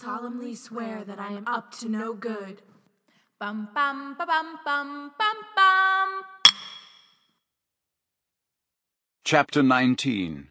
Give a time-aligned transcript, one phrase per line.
[0.00, 2.62] solemnly swear that I am up to no good.
[3.38, 6.22] Bum bum ba bum bum bum bum.
[9.24, 10.48] Chapter 19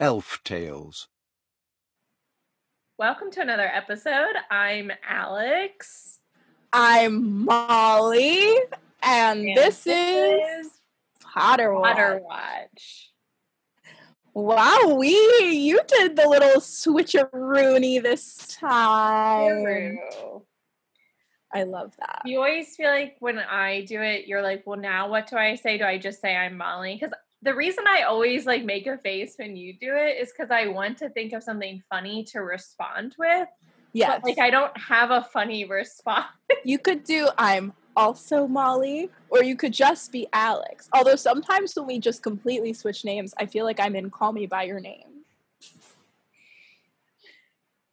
[0.00, 1.08] Elf Tails
[2.98, 4.34] Welcome to another episode.
[4.50, 6.20] I'm Alex.
[6.72, 8.56] I'm Molly,
[9.02, 10.70] and, And this, this is
[11.20, 11.96] Potter Watch.
[11.96, 13.13] Potter Watch.
[14.34, 15.10] Wow, we
[15.42, 19.98] you did the little switcheroony this time.
[21.52, 22.22] I love that.
[22.24, 25.54] You always feel like when I do it, you're like, well, now what do I
[25.54, 25.78] say?
[25.78, 26.94] Do I just say I'm Molly?
[26.94, 30.50] Because the reason I always like make a face when you do it is because
[30.50, 33.48] I want to think of something funny to respond with.
[33.92, 36.26] Yes, But like I don't have a funny response.
[36.64, 40.88] you could do I'm also Molly, or you could just be Alex.
[40.92, 44.46] Although sometimes when we just completely switch names, I feel like I'm in Call Me
[44.46, 45.24] by Your Name.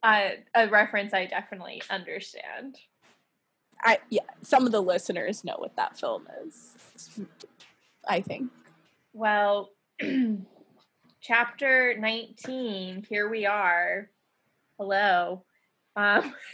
[0.04, 2.78] Uh, a reference I definitely understand.
[3.84, 6.76] I yeah, some of the listeners know what that film is.
[8.08, 8.52] I think.
[9.14, 9.70] Well,
[11.22, 14.10] chapter 19, here we are.
[14.80, 15.44] Hello.
[15.96, 16.34] Um,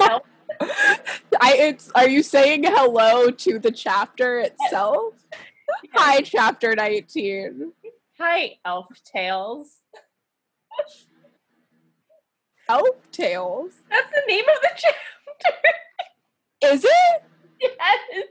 [1.40, 5.14] I it's are you saying hello to the chapter itself?
[5.94, 7.72] Hi, chapter 19.
[8.18, 9.78] hi, Elf Tails.
[12.68, 13.72] Elf Tails.
[13.88, 16.74] That's the name of the chapter.
[16.74, 17.22] Is it?
[17.62, 18.26] yes.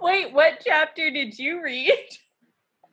[0.00, 1.92] Wait, what chapter did you read?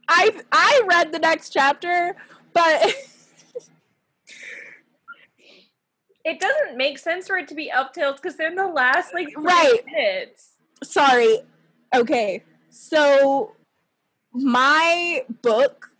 [0.07, 2.15] I I read the next chapter,
[2.53, 2.93] but
[6.27, 9.13] It doesn't make sense for it to be Elf Tails because they're in the last
[9.13, 9.79] like Right.
[9.85, 10.51] minutes.
[10.83, 11.39] sorry.
[11.95, 12.43] Okay.
[12.69, 13.53] So
[14.33, 15.91] my book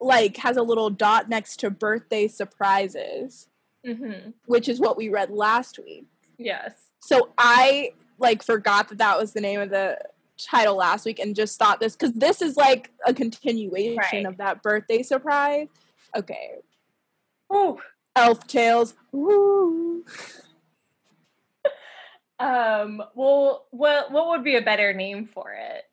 [0.00, 3.48] like has a little dot next to birthday surprises,
[3.86, 4.30] Mm-hmm.
[4.46, 6.06] which is what we read last week.
[6.36, 6.72] Yes.
[7.00, 9.98] So I like forgot that that was the name of the
[10.38, 14.26] title last week and just thought this because this is like a continuation Right.
[14.26, 15.68] of that birthday surprise.
[16.16, 16.56] Okay,
[17.54, 17.78] Ooh.
[18.16, 18.94] Elf Tails.
[19.12, 20.04] Woo.
[22.38, 23.02] Um.
[23.14, 25.84] Well, what what would be a better name for it?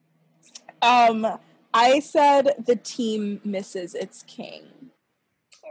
[0.82, 1.40] Um,
[1.74, 4.64] I said the team misses its king.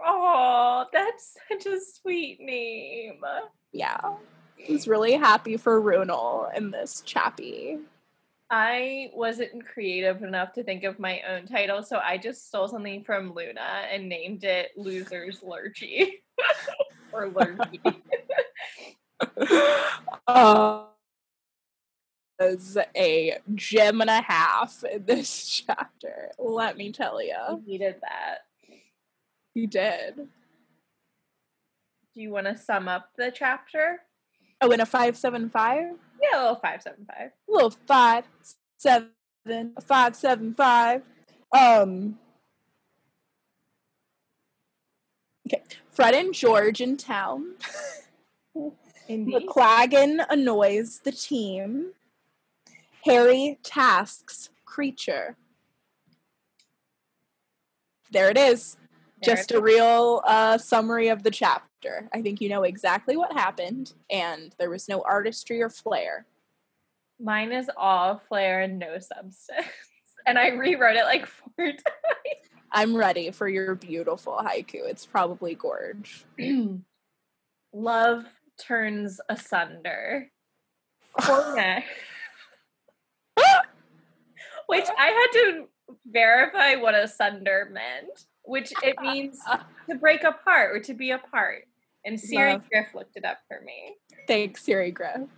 [0.04, 3.20] Oh, that's such a sweet name.
[3.72, 7.78] Yeah, I was really happy for Runel in this chappy.
[8.50, 13.04] I wasn't creative enough to think of my own title, so I just stole something
[13.04, 16.22] from Luna and named it Losers Lurgy.
[17.12, 17.80] or Lurky.
[20.26, 20.84] uh,
[22.40, 26.30] was a gem and a half in this chapter.
[26.38, 27.36] Let me tell you.
[27.50, 28.38] you, needed that.
[29.54, 30.28] you did.
[32.14, 34.00] Do you want to sum up the chapter?
[34.60, 37.30] Oh, in a five seven five, Yeah, a little five seven five.
[37.48, 38.24] little five
[38.76, 39.10] seven
[39.80, 41.02] five seven five.
[41.56, 42.18] Um.
[45.46, 47.54] Okay, Fred and George in town.
[49.08, 49.48] Indeed.
[49.48, 51.92] McLaggen annoys the team.
[53.04, 55.36] Harry tasks creature.
[58.12, 58.76] There it is.
[59.22, 62.08] Just a real uh, summary of the chapter.
[62.12, 66.26] I think you know exactly what happened, and there was no artistry or flair.
[67.20, 69.50] Mine is all flair and no substance.
[70.26, 71.24] And I rewrote it like
[71.56, 71.80] four times.
[72.70, 74.86] I'm ready for your beautiful haiku.
[74.86, 76.26] It's probably gorge.
[77.72, 78.26] Love
[78.58, 80.30] turns asunder.
[81.20, 81.84] Cormac.
[84.66, 85.68] which I had to
[86.06, 89.38] verify what asunder meant, which it means
[89.88, 91.68] to break apart or to be apart.
[92.04, 92.68] And Siri Love.
[92.68, 93.94] Griff looked it up for me.
[94.26, 95.28] Thanks, Siri Griff.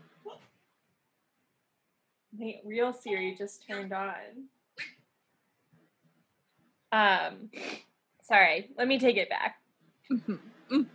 [2.39, 4.15] The real Siri just turned on.
[6.91, 7.51] Um,
[8.23, 9.57] sorry, let me take it back.
[10.11, 10.39] Mhm,
[10.71, 10.87] mhm.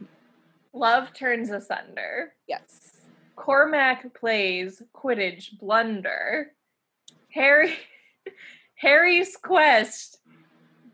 [0.74, 2.34] Love turns asunder.
[2.48, 3.02] Yes.
[3.36, 6.54] Cormac plays Quidditch blunder.
[7.30, 7.76] Harry
[8.76, 10.20] Harry's quest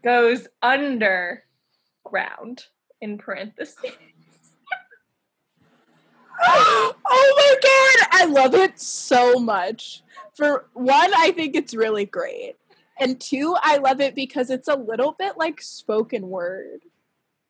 [0.04, 1.44] goes underground
[3.02, 3.92] in parentheses.
[6.46, 10.04] oh my god, I love it so much.
[10.36, 12.56] For one, I think it's really great.
[13.00, 16.82] And two, I love it because it's a little bit like spoken word.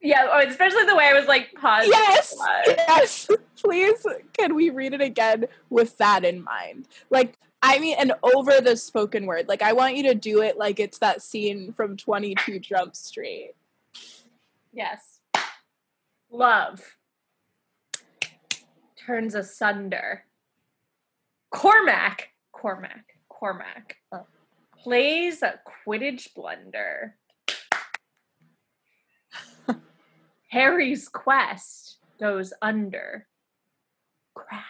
[0.01, 1.91] Yeah, oh, especially the way I was like pausing.
[1.91, 2.35] Yes,
[2.67, 3.29] yes.
[3.55, 4.05] Please,
[4.37, 6.87] can we read it again with that in mind?
[7.09, 9.47] Like, I mean, and over the spoken word.
[9.47, 13.53] Like, I want you to do it like it's that scene from 22 Jump Street.
[14.73, 15.19] Yes.
[16.29, 16.81] Love
[19.05, 20.25] turns asunder.
[21.51, 24.25] Cormac, Cormac, Cormac Oh.
[24.77, 27.15] plays a Quidditch blunder.
[30.49, 33.27] Harry's quest goes under.
[34.33, 34.61] Crowd.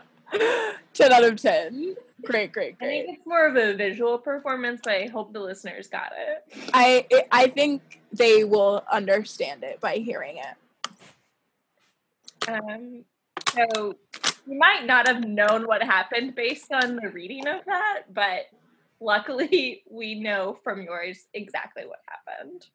[0.93, 1.95] 10 out of 10.
[2.23, 2.87] Great, great, great.
[2.87, 6.69] I think it's more of a visual performance, but I hope the listeners got it.
[6.73, 10.55] I I think they will understand it by hearing it.
[12.47, 13.05] Um,
[13.53, 13.95] so
[14.47, 18.47] you might not have known what happened based on the reading of that, but
[18.99, 22.67] luckily we know from yours exactly what happened.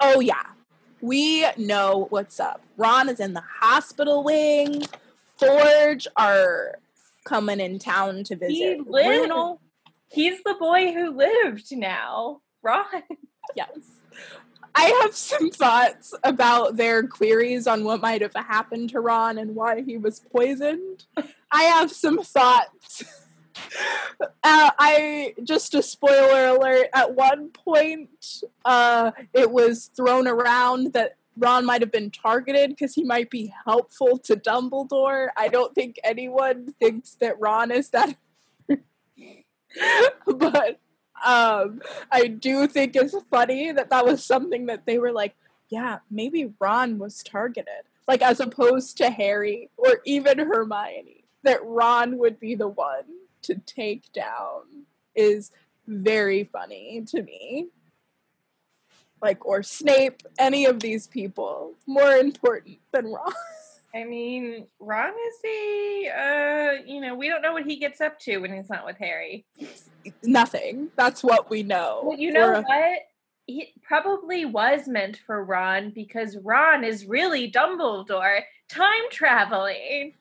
[0.00, 0.44] Oh yeah.
[1.00, 2.62] We know what's up.
[2.76, 4.82] Ron is in the hospital wing.
[5.36, 6.78] Forge are
[7.28, 8.54] coming in town to visit.
[8.54, 9.28] He lived.
[9.28, 9.60] Bruno.
[10.10, 12.40] He's the boy who lived now.
[12.62, 12.84] Ron.
[13.54, 13.68] Yes.
[14.74, 19.54] I have some thoughts about their queries on what might have happened to Ron and
[19.54, 21.04] why he was poisoned.
[21.50, 23.04] I have some thoughts.
[24.20, 26.86] Uh, I just a spoiler alert.
[26.94, 32.94] At one point, uh, it was thrown around that Ron might have been targeted because
[32.94, 35.28] he might be helpful to Dumbledore.
[35.36, 38.16] I don't think anyone thinks that Ron is that,
[40.26, 40.80] but
[41.24, 41.80] um,
[42.10, 45.36] I do think it's funny that that was something that they were like,
[45.68, 51.24] yeah, maybe Ron was targeted, like as opposed to Harry or even Hermione.
[51.44, 53.04] That Ron would be the one
[53.42, 55.52] to take down is
[55.86, 57.68] very funny to me.
[59.20, 63.32] Like, or Snape, any of these people, more important than Ron.
[63.94, 68.18] I mean, Ron is a, uh, you know, we don't know what he gets up
[68.20, 69.44] to when he's not with Harry.
[70.22, 70.88] Nothing.
[70.94, 72.02] That's what we know.
[72.04, 72.98] Well, you know what?
[73.46, 80.12] He probably was meant for Ron because Ron is really Dumbledore time traveling.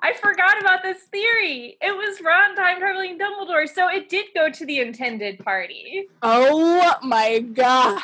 [0.00, 1.76] I forgot about this theory.
[1.80, 6.06] It was Ron time traveling Dumbledore, so it did go to the intended party.
[6.22, 8.00] Oh my god.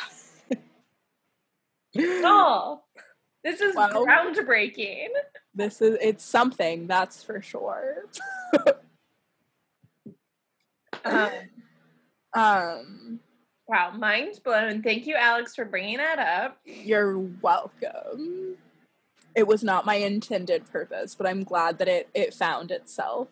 [1.97, 2.81] Oh,
[3.43, 4.05] this is Wow.
[4.05, 5.07] groundbreaking.
[5.53, 8.05] This is it's something, that's for sure.
[11.05, 11.29] Um,
[12.33, 13.19] Um
[13.67, 14.81] wow, mind blown.
[14.81, 16.57] Thank you, Alex, for bringing that up.
[16.65, 18.57] You're welcome.
[19.35, 23.27] It was not my intended purpose, but I'm glad that it, it found itself.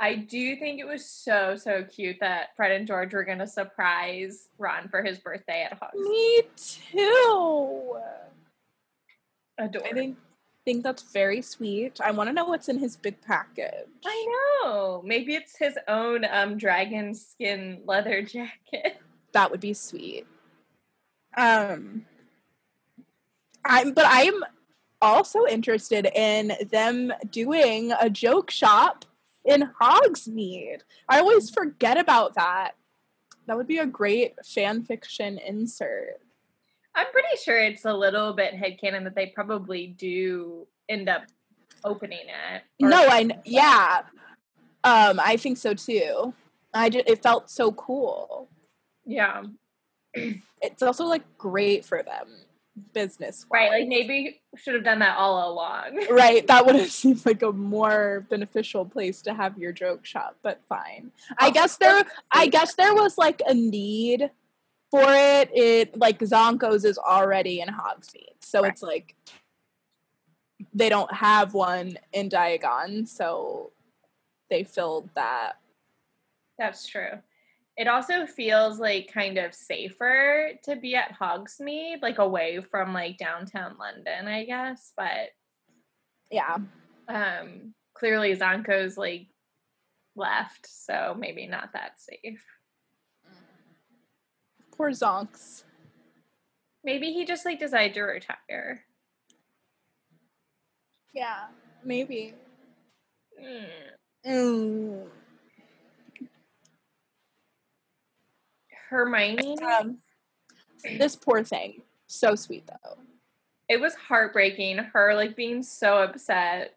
[0.00, 4.48] I do think it was so so cute that Fred and George were gonna surprise
[4.58, 6.08] Ron for his birthday at Hogsmeade.
[6.08, 7.98] Me too.
[9.58, 9.86] Adore.
[9.86, 10.16] I think
[10.64, 12.00] think that's very sweet.
[12.02, 13.88] I want to know what's in his big package.
[14.04, 14.26] I
[14.64, 15.02] know.
[15.04, 18.96] Maybe it's his own um dragon skin leather jacket.
[19.32, 20.26] That would be sweet.
[21.36, 22.06] Um
[23.66, 24.42] I'm but I'm
[25.00, 29.04] also interested in them doing a joke shop
[29.44, 30.80] in Hogsmeade.
[31.08, 32.72] I always forget about that.
[33.46, 36.20] That would be a great fan fiction insert.
[36.94, 41.22] I'm pretty sure it's a little bit headcanon that they probably do end up
[41.84, 42.62] opening it.
[42.80, 44.02] No, I yeah.
[44.84, 46.34] Um I think so too.
[46.74, 48.48] I just, it felt so cool.
[49.04, 49.44] Yeah.
[50.14, 52.28] It's also like great for them
[52.92, 53.46] business.
[53.52, 53.70] Right.
[53.70, 56.06] Like maybe should have done that all along.
[56.10, 60.36] right that would have seemed like a more beneficial place to have your joke shop
[60.42, 64.30] but fine i Oh, guess there i guess there was like a need
[64.90, 68.72] for it it like Zonko's is already in hogsmeade so Right.
[68.72, 69.14] it's like
[70.74, 73.70] they don't have one in diagon so
[74.50, 75.52] they filled that
[76.58, 77.20] That's true.
[77.80, 83.16] It also feels like kind of safer to be at Hogsmeade, like away from like
[83.16, 84.92] downtown London, I guess.
[84.98, 85.30] But
[86.30, 86.58] yeah
[87.08, 89.28] um clearly Zonko's like
[90.14, 92.44] left, so maybe not that safe.
[94.76, 95.62] poor zonks
[96.84, 98.84] Maybe he just like decided to retire.
[101.14, 101.46] yeah
[101.82, 102.34] maybe
[103.42, 103.66] Mm.
[104.26, 105.06] mm.
[108.90, 109.98] Hermione, um,
[110.98, 112.98] this poor thing so sweet though
[113.70, 114.78] it was heartbreaking.
[114.78, 116.74] Her like being so upset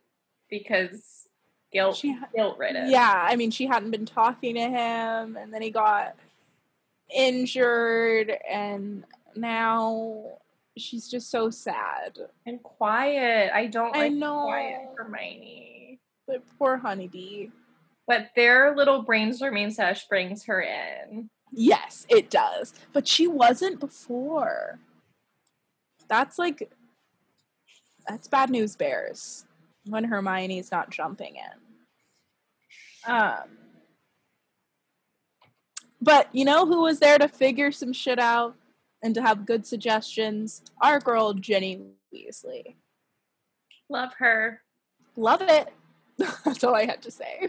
[0.50, 1.28] because
[1.74, 2.90] guilt She guilt ridden.
[2.90, 6.16] Yeah, I mean, she hadn't been talking to him, and then he got
[7.14, 9.04] injured, and
[9.36, 10.38] now
[10.78, 12.20] she's just so sad.
[12.46, 13.52] And quiet.
[13.54, 14.44] I don't I like know.
[14.44, 16.00] quiet Hermione.
[16.28, 17.50] But poor honeybee.
[18.06, 21.32] But their little brainstorming sesh brings her in.
[21.56, 22.74] Yes, it does.
[22.94, 24.80] But she wasn't before.
[26.10, 26.72] That's like
[28.08, 29.46] that's bad news bears
[29.86, 33.14] when Hermione's not jumping in.
[33.14, 33.58] Um
[36.02, 38.56] But you know who was there to figure some shit out
[39.04, 40.64] and to have good suggestions?
[40.82, 41.82] Our girl Ginny
[42.14, 42.76] Weasley.
[43.90, 44.62] Love her.
[45.16, 45.72] Love it.
[46.46, 47.48] That's all I had to say.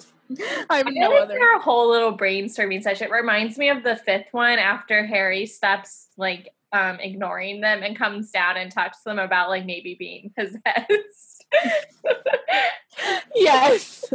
[0.71, 1.35] I have I no other.
[1.35, 3.09] their whole little brainstorming session.
[3.09, 7.97] It reminds me of the fifth one after Harry stops like um ignoring them and
[7.97, 11.44] comes down and talks to them about like maybe being possessed.
[13.35, 14.04] Yes.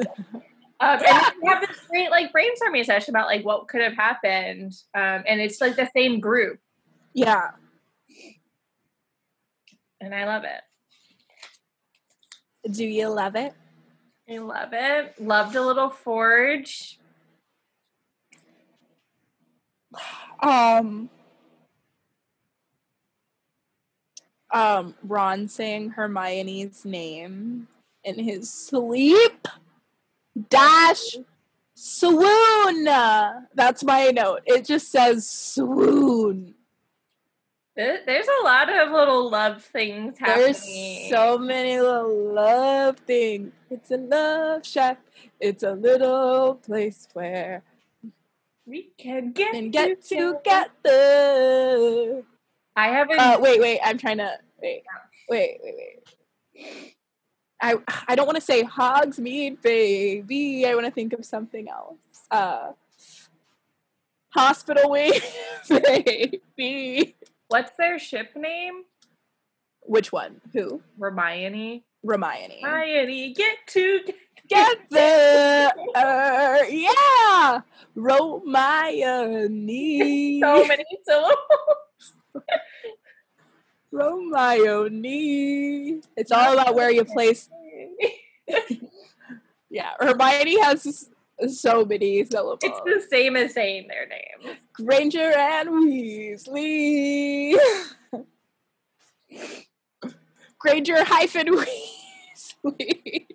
[0.81, 3.95] Um, and then we have this great like brainstorming session about like what could have
[3.95, 6.57] happened, um, and it's like the same group,
[7.13, 7.49] yeah.
[9.99, 10.61] and I love it.
[12.71, 13.53] Do you love it?
[14.29, 15.19] I love it.
[15.19, 16.99] Loved a little forge.
[20.41, 21.09] Um
[24.51, 27.67] um Ron saying Hermione's name
[28.03, 29.47] in his sleep
[30.49, 31.17] dash
[31.73, 32.83] swoon.
[32.83, 34.41] That's my note.
[34.45, 36.53] It just says swoon.
[37.79, 40.47] There- There's a lot of little love things happening.
[40.53, 43.53] There's so many little love things.
[43.69, 44.99] It's a love shack.
[45.39, 47.63] It's a little place where
[48.65, 50.39] we can get and get together.
[50.83, 52.23] together.
[52.75, 53.17] I haven't.
[53.17, 53.79] Uh, wait, wait.
[53.81, 54.83] I'm trying to wait,
[55.29, 55.75] wait, wait,
[56.57, 56.95] wait.
[57.61, 57.75] I
[58.09, 60.65] I don't want to say Hogsmeade, baby.
[60.65, 61.95] I want to think of something else.
[62.29, 62.73] Uh,
[64.33, 65.13] hospital wing,
[65.69, 67.15] baby.
[67.49, 68.83] What's their ship name?
[69.81, 70.41] Which one?
[70.53, 70.81] Who?
[70.99, 71.83] Hermione.
[72.05, 72.61] Hermione.
[72.63, 73.99] Hermione, get to.
[74.47, 75.71] get there.
[76.69, 77.61] yeah.
[77.95, 79.59] Hermione.
[80.41, 81.37] So many syllables.
[83.91, 86.01] Hermione.
[86.15, 87.49] It's all about where you place.
[89.71, 91.09] Yeah, Hermione has
[91.47, 92.57] so many syllables.
[92.63, 94.57] It's the same as saying their name.
[94.85, 97.55] Granger and Weasley.
[100.59, 103.25] Granger hyphen Weasley.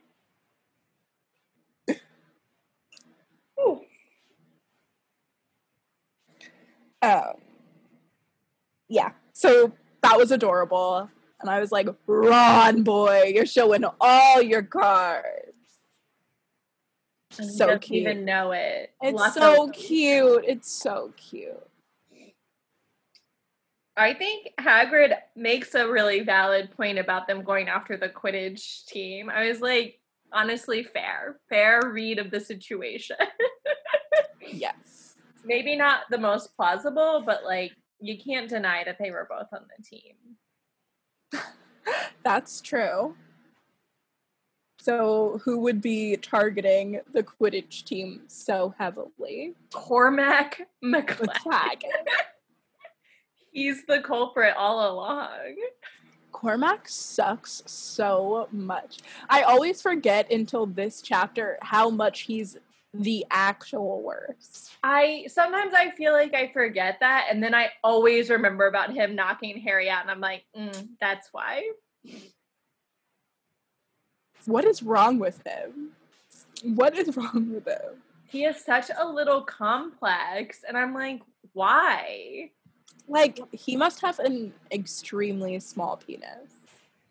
[7.04, 7.34] Um,
[8.88, 9.72] yeah, so
[10.02, 11.10] that was adorable.
[11.40, 15.43] And I was like, Ron, boy, you're showing all your cards.
[17.38, 18.00] And So cute.
[18.02, 18.92] even know it.
[19.02, 20.44] It's Lots so cute.
[20.46, 21.68] It's so cute.
[23.96, 29.30] I think Hagrid makes a really valid point about them going after the Quidditch team.
[29.30, 30.00] I was like,
[30.32, 33.16] honestly, fair, fair read of the situation.
[34.40, 35.14] Yes.
[35.44, 39.66] Maybe not the most plausible, but like you can't deny that they were both on
[39.76, 40.14] the team.
[42.24, 43.14] That's true.
[44.84, 49.54] So, who would be targeting the Quidditch team so heavily?
[49.72, 50.60] Cormac.
[50.84, 51.88] McLaggen.
[53.50, 55.56] He's the culprit all along.
[56.32, 58.98] Cormac sucks so much.
[59.30, 62.58] I always forget until this chapter how much he's
[62.92, 64.72] the actual worst.
[64.82, 69.14] I sometimes I feel like I forget that, and then I always remember about him
[69.14, 71.70] knocking Harry out, and I'm like, mm, that's why.
[74.46, 75.90] What is wrong with him?
[76.62, 78.02] What is wrong with him?
[78.28, 81.20] He has such a little complex, and I'm like,
[81.52, 82.50] why?
[83.06, 86.50] Like, he must have an extremely small penis.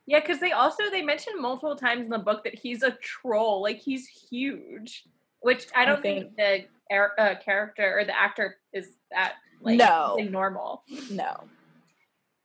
[0.06, 3.62] Yeah, because they also they mentioned multiple times in the book that he's a troll,
[3.62, 5.06] like he's huge,
[5.40, 9.78] which I I don't think, the er- uh, character or the actor is that like
[9.78, 10.18] No.
[10.30, 10.84] normal.
[11.10, 11.46] No.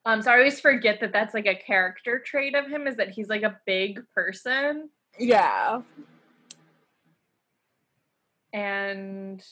[0.08, 3.10] Um, so I always forget that that's like a character trait of him is that
[3.10, 4.88] he's like a big person,
[5.18, 5.82] Yeah.
[8.54, 9.44] and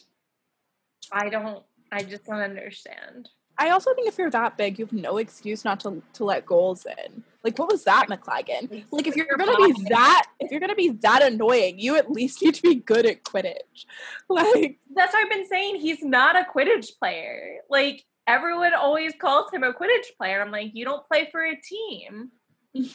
[1.13, 3.29] I don't, I just don't understand.
[3.59, 6.47] I also think if you're that big, you have no excuse not to to let
[6.47, 7.23] goals in.
[7.45, 8.85] Like, what was that, McLaggen?
[8.91, 12.43] Like, if you're gonna be that, if you're gonna be that annoying, you at least
[12.43, 13.85] need to be good at Quidditch.
[14.31, 15.81] Like, That's what I've been saying.
[15.81, 17.59] He's not a Quidditch player.
[17.69, 20.41] Like everyone always calls him a Quidditch player.
[20.41, 22.31] I'm like, you don't play for a team.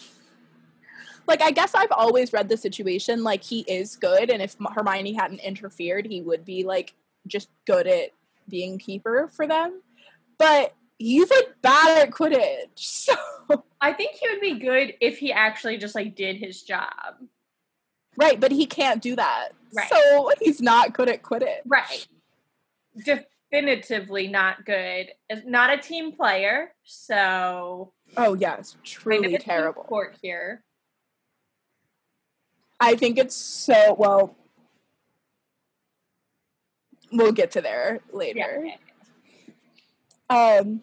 [1.27, 5.13] like I guess I've always read the situation like he is good, and if Hermione
[5.13, 6.93] hadn't interfered, he would be like
[7.27, 8.11] just good at
[8.47, 9.81] being keeper for them.
[10.37, 13.07] But he's like bad at Quidditch.
[13.51, 17.15] So I think he would be good if he actually just like did his job.
[18.15, 19.49] right, but he can't do that.
[19.75, 19.89] Right.
[19.89, 21.59] So he's not good at Quidditch.
[21.65, 22.07] Right.
[23.51, 25.11] Definitively not good.
[25.29, 26.73] Is Not a team player.
[26.83, 29.83] So Oh yes, kind of truly terrible.
[29.85, 30.63] sport here.
[32.79, 34.35] I think it's so well.
[37.11, 38.17] We'll get to there Yeah.
[38.17, 38.63] later.
[40.29, 40.81] Um.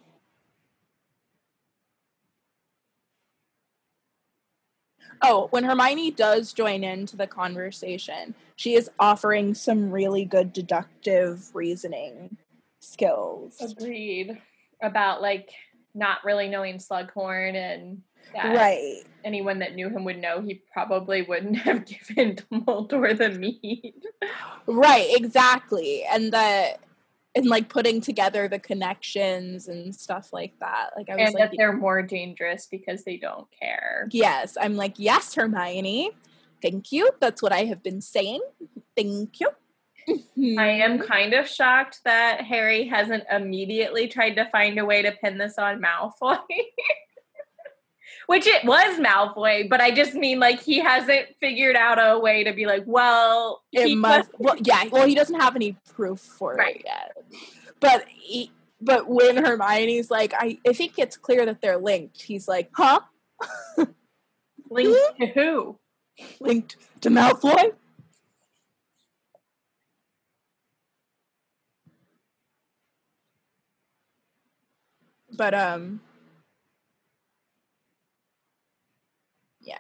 [5.23, 11.53] Oh, when Hermione does join into the conversation, she is offering some really good deductive
[11.55, 12.37] reasoning
[12.81, 13.61] skills.
[13.61, 14.39] Agreed.
[14.83, 15.51] About like
[15.95, 18.03] not really knowing Slughorn and
[18.35, 19.03] that Right.
[19.25, 23.95] anyone that knew him would know he probably wouldn't have given Dumbledore the mead.
[24.67, 26.05] Right, exactly.
[26.05, 26.77] And the
[27.35, 30.91] and like putting together the connections and stuff like that.
[30.97, 34.09] Like I was and like that they're more dangerous because they don't care.
[34.11, 36.11] Yes, I'm like, yes, Hermione.
[36.61, 37.11] Thank you.
[37.21, 38.41] That's what I have been saying.
[38.97, 39.51] Thank you.
[40.09, 40.59] I mm-hmm.
[40.59, 45.39] am kind of shocked that Harry hasn't immediately tried to find a way to pin
[45.39, 46.39] this on Malfoy.
[48.27, 52.45] Which it was Malfoy, but I just mean like he hasn't figured out a way
[52.45, 54.31] to be like, well, It he must.
[54.39, 54.85] Well, yeah.
[54.91, 56.77] Well, he doesn't have any proof for Right.
[56.77, 57.17] it yet.
[57.81, 62.23] But he, but when Hermione's like, I, I think it's clear that they're linked.
[62.23, 63.01] He's like, huh?
[64.71, 65.79] linked to who?
[66.41, 67.73] Linked to Malfoy?
[75.39, 76.01] But um,
[79.61, 79.79] yeah.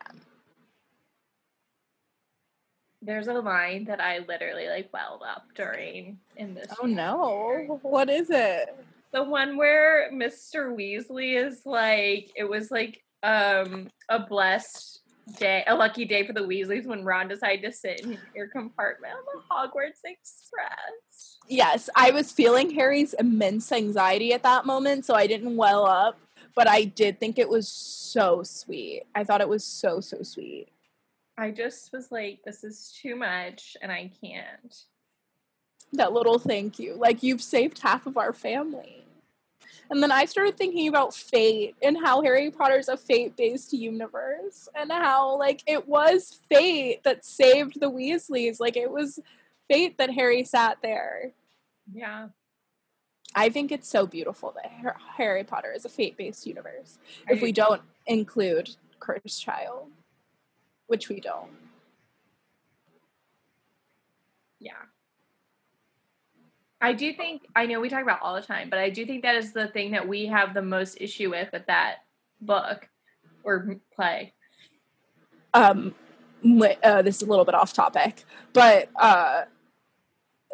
[3.03, 6.69] There's a line that I literally like welled up during in this.
[6.81, 7.81] Oh no!
[7.83, 8.77] What is it?
[9.12, 10.75] The one where Mr.
[10.77, 15.00] Weasley is like, it was like um a blessed
[15.38, 19.14] day, a lucky day for the Weasleys when Ron decided to sit in your compartment
[19.14, 21.38] on the Hogwarts Express.
[21.47, 26.18] Yes, I was feeling Harry's immense anxiety at that moment, so I didn't well up,
[26.54, 29.04] but I did think it was so sweet.
[29.14, 30.69] I thought it was so, so sweet.
[31.36, 34.75] I just was like, this is too much and I can't.
[35.93, 36.95] That little thank you.
[36.95, 39.04] Like, you've saved half of our family.
[39.91, 44.69] And then I started thinking about fate and how Harry Potter's a fate based universe
[44.75, 48.61] and how, like, it was fate that saved the Weasleys.
[48.61, 49.19] Like, it was
[49.69, 51.33] fate that Harry sat there.
[51.93, 52.29] Yeah.
[53.35, 56.99] I think it's so beautiful that Harry Potter is a fate based universe.
[57.29, 58.71] I if we do don't include
[59.01, 59.91] Cursed Child,
[60.87, 61.51] which we don't.
[64.61, 64.73] Yeah.
[66.80, 69.23] I do think I know we talk about all the time, but I do think
[69.23, 72.04] that is the thing that we have the most issue with with that
[72.41, 72.88] book
[73.43, 74.32] or play.
[75.54, 75.95] Um,
[76.84, 79.43] uh, this is a little bit off topic, but uh,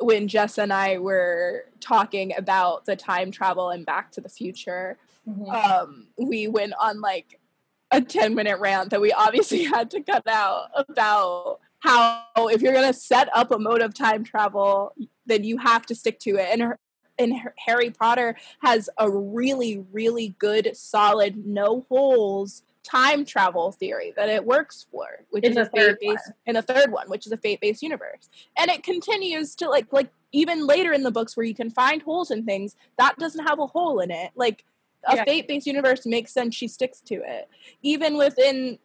[0.00, 4.96] when Jess and I were talking about the time travel and Back to the Future,
[5.48, 7.38] um, we went on like
[7.90, 12.72] a 10 minute rant that we obviously had to cut out about how if you're
[12.72, 14.94] going to set up a mode of time travel,
[15.26, 16.48] then you have to stick to it.
[16.50, 16.78] And, her,
[17.18, 24.12] and her- Harry Potter has a really, really good, solid, no holes time travel theory
[24.16, 27.26] that it works for, which In is a fate based in the third one, which
[27.26, 28.28] is a fate based universe.
[28.58, 32.02] And it continues to like like even later in the books where you can find
[32.02, 34.32] holes in things, that doesn't have a hole in it.
[34.34, 34.64] Like
[35.08, 35.24] a Yeah.
[35.24, 37.48] fate based universe makes sense, she sticks to it.
[37.82, 38.78] Even within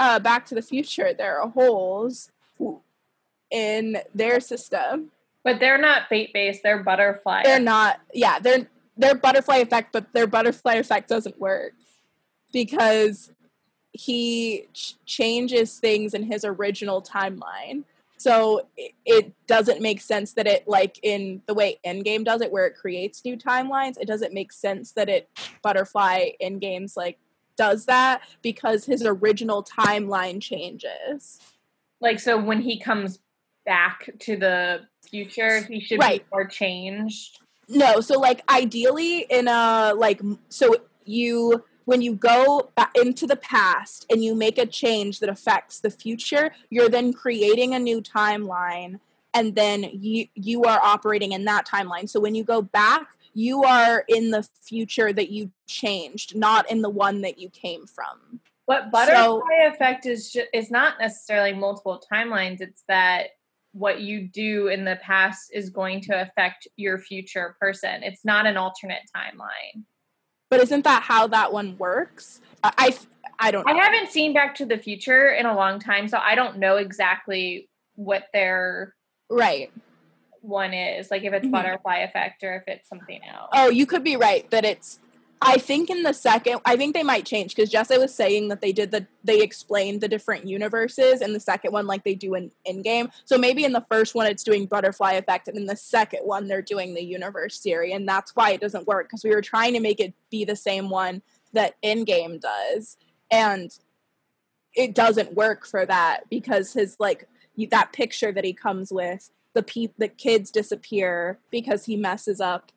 [0.00, 2.32] uh Back to the Future, there are holes
[3.50, 5.12] in their system.
[5.44, 7.42] But they're not fate based, they're butterfly.
[7.44, 11.74] They're not yeah, they're their butterfly effect, but their butterfly effect doesn't work
[12.52, 13.32] because
[13.92, 17.84] he ch- changes things in his original timeline.
[18.16, 22.52] So it, it doesn't make sense that it like in the way Endgame does it,
[22.52, 23.98] where it creates new timelines.
[23.98, 25.28] It doesn't make sense that it
[25.62, 27.18] butterfly in games like
[27.60, 31.38] does that because his original timeline changes.
[32.00, 33.18] like so when he comes
[33.66, 36.22] back to the future, he should Right.
[36.22, 37.38] be more changed.
[37.68, 44.06] No, so like ideally in a like so you when you go into the past
[44.10, 49.00] and you make a change that affects the future, you're then creating a new timeline
[49.34, 52.08] and then you you are operating in that timeline.
[52.08, 56.82] So when you go back, you are in the future that you changed, not in
[56.82, 58.40] the one that you came from.
[58.66, 62.60] But butterfly effect is ju- is not necessarily multiple timelines.
[62.60, 63.30] It's that
[63.72, 68.02] what you do in the past is going to affect your future person.
[68.02, 69.84] It's not an alternate timeline.
[70.50, 72.40] But isn't that how that one works?
[72.62, 72.98] I I,
[73.38, 73.66] I don't.
[73.66, 73.72] Know.
[73.72, 76.76] I haven't seen Back to the Future in a long time, so I don't know
[76.76, 78.94] exactly what their
[79.28, 79.72] right.
[80.42, 81.10] One is.
[81.10, 81.52] Like if it's Mhm.
[81.52, 83.50] butterfly effect or if it's something else.
[83.52, 84.98] Oh, you could be right that it's.
[85.42, 88.60] I think in the second, I think they might change because Jesse was saying that
[88.60, 92.34] they did the they explained the different universes in the second one like they do
[92.34, 93.10] in Endgame.
[93.24, 96.46] So maybe in the first one it's doing butterfly effect, and in the second one
[96.46, 99.72] they're doing the universe theory, and that's why it doesn't work because we were trying
[99.72, 101.22] to make it be the same one
[101.54, 102.98] that Endgame does,
[103.30, 103.78] and
[104.74, 107.26] it doesn't work for that because his like
[107.70, 112.72] that picture that he comes with the pe- the kids disappear because he messes up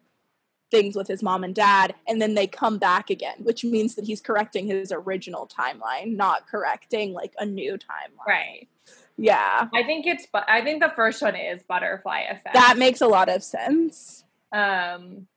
[0.71, 4.05] things with his mom and dad and then they come back again which means that
[4.05, 8.67] he's correcting his original timeline not correcting like a new timeline Right.
[9.15, 12.55] yeah I think it's but I think the first one is butterfly effect.
[12.55, 15.27] that makes a lot of sense um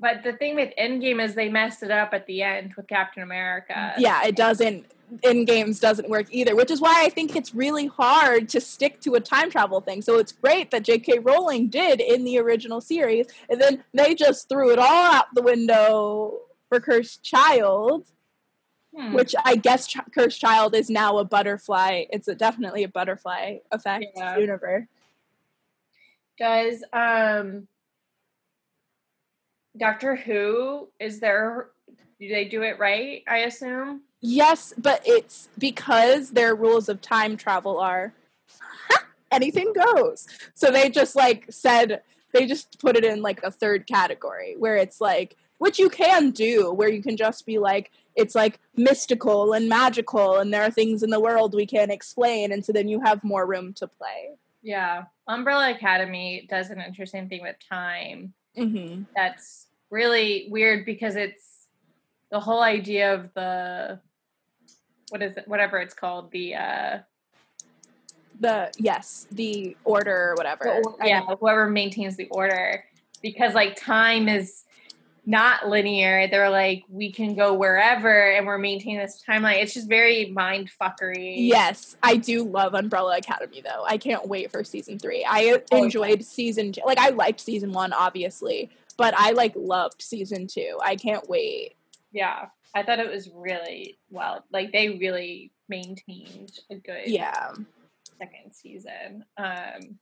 [0.00, 3.22] but the thing with Endgame is they messed it up at the end with Captain
[3.22, 3.94] America.
[3.96, 4.84] yeah it doesn't
[5.24, 9.14] Endgame's doesn't work either which is why i think it's really hard to stick to
[9.14, 13.26] a time travel thing so it's great that jk rowling did in the original series
[13.48, 18.06] and then they just threw it all out the window for cursed child
[18.96, 19.12] Hmm.
[19.12, 22.04] which I guess Ch- Cursed Child is now a butterfly.
[22.10, 24.38] It's a, definitely a butterfly effect Yeah.
[24.38, 24.86] universe.
[26.38, 27.68] Does um
[29.76, 31.68] Doctor Who is there
[32.18, 34.00] do they do it right, I assume?
[34.20, 38.12] Yes, but it's because their rules of time travel are
[39.30, 40.26] anything goes.
[40.54, 42.02] So they just like said
[42.34, 46.30] they just put it in like a third category where it's like which you can
[46.30, 50.70] do where you can just be like it's like mystical and magical and there are
[50.70, 53.86] things in the world we can't explain and so then you have more room to
[53.86, 54.30] play.
[54.62, 55.04] Yeah.
[55.26, 58.34] Umbrella Academy does an interesting thing with time.
[58.56, 59.04] Mm-hmm.
[59.14, 61.68] That's really weird because it's
[62.30, 64.00] the whole idea of the
[65.10, 66.98] what is it whatever it's called the uh
[68.40, 70.64] The yes, the order or whatever.
[70.64, 72.84] the or- yeah whoever maintains the order
[73.22, 74.64] because like time is
[75.26, 79.86] not linear they're like we can go wherever and we're maintaining this timeline it's just
[79.88, 83.84] very mind fuckery Yes, I do love Umbrella Academy though.
[83.84, 85.26] I can't wait for season three.
[85.28, 86.80] I Oh, enjoyed season two.
[86.86, 90.78] Like I liked season one, obviously, but I like loved season two.
[90.82, 91.74] I can't wait.
[92.10, 97.52] yeah i thought it was really well like they really maintained a good Yeah.
[98.18, 99.98] second season um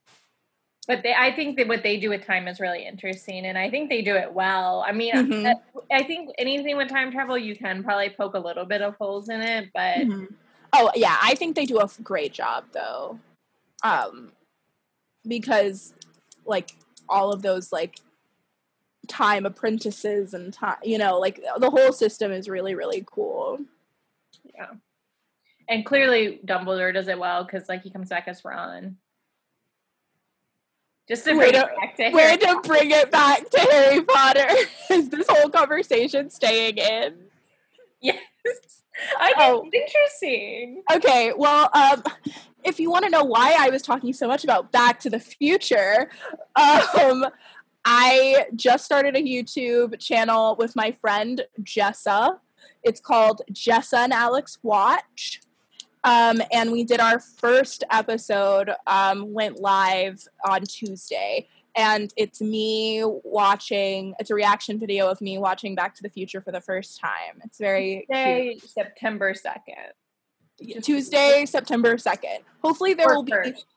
[0.88, 3.68] but they i think that what they do with time is really interesting and i
[3.70, 5.46] think they do it well i mean Mhm.
[5.90, 8.94] I, I think anything with time travel you can probably poke a little bit of
[8.96, 10.34] holes in it but Mhm.
[10.78, 13.18] Oh yeah, I think they do a f- great job though.
[13.82, 14.32] Um
[15.26, 15.94] because
[16.44, 16.72] like
[17.08, 18.00] all of those like
[19.08, 23.58] time apprentices and time you know, like the whole system is really really cool.
[24.54, 24.68] Yeah.
[25.68, 28.96] And clearly Dumbledore does it well because like he comes back as Ron.
[31.08, 34.48] Just to bring to- it back to to bring it back to Harry Potter.
[34.90, 37.14] Is this whole conversation staying in?
[38.00, 38.16] Yes.
[39.20, 39.68] I think Oh.
[39.72, 40.82] it's interesting.
[40.92, 42.02] Okay, well, um,
[42.64, 45.20] if you want to know why I was talking so much about Back to the
[45.20, 46.10] Future,
[46.56, 47.26] um,
[47.88, 52.40] I just started a YouTube channel with my friend Jessa.
[52.82, 55.40] It's called Jessa and Alex Watch.
[56.02, 61.46] Um, and we did our first episode, um, went live on Tuesday.
[61.76, 66.40] And it's me watching, it's a reaction video of me watching Back to the Future
[66.40, 67.40] for the first time.
[67.44, 68.68] It's very cute.
[68.68, 70.82] September 2nd.
[70.82, 72.38] Tuesday, September 2nd.
[72.64, 73.46] Hopefully there Or will be first.
[73.46, 73.75] September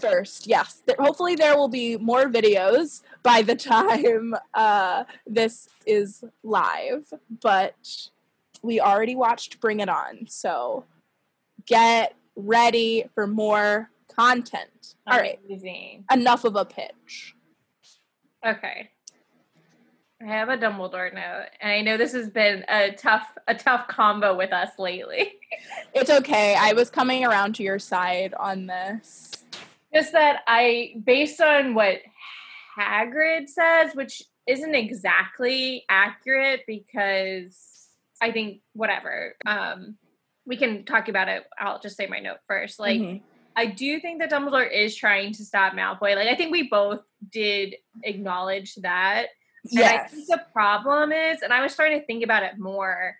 [0.00, 0.46] first.
[0.46, 0.82] Yes.
[0.98, 7.12] Hopefully there will be more videos by the time uh, this is live,
[7.42, 8.08] but
[8.62, 10.26] we already watched Bring It On.
[10.26, 10.84] So
[11.66, 14.94] get ready for more content.
[15.06, 15.38] All right.
[15.46, 16.04] Amazing.
[16.12, 17.34] Enough of a pitch.
[18.44, 18.90] Okay.
[20.22, 23.86] I have a Dumbledore note, and I know this has been a tough, a tough
[23.86, 25.34] combo with us lately.
[25.94, 26.54] It's okay.
[26.58, 29.45] I was coming around to your side on this.
[29.96, 32.00] Just that I, based on what
[32.78, 37.88] Hagrid says, which isn't exactly accurate because
[38.20, 39.34] I think whatever.
[39.46, 39.96] Um,
[40.44, 41.44] we can talk about it.
[41.58, 42.78] I'll just say my note first.
[42.78, 43.22] Like, Mhm.
[43.56, 46.14] I do think that Dumbledore is trying to stop Malfoy.
[46.14, 49.28] Like, I think we both did acknowledge that.
[49.72, 50.26] And I think yes.
[50.28, 53.16] the problem is, and I was starting to think about it more,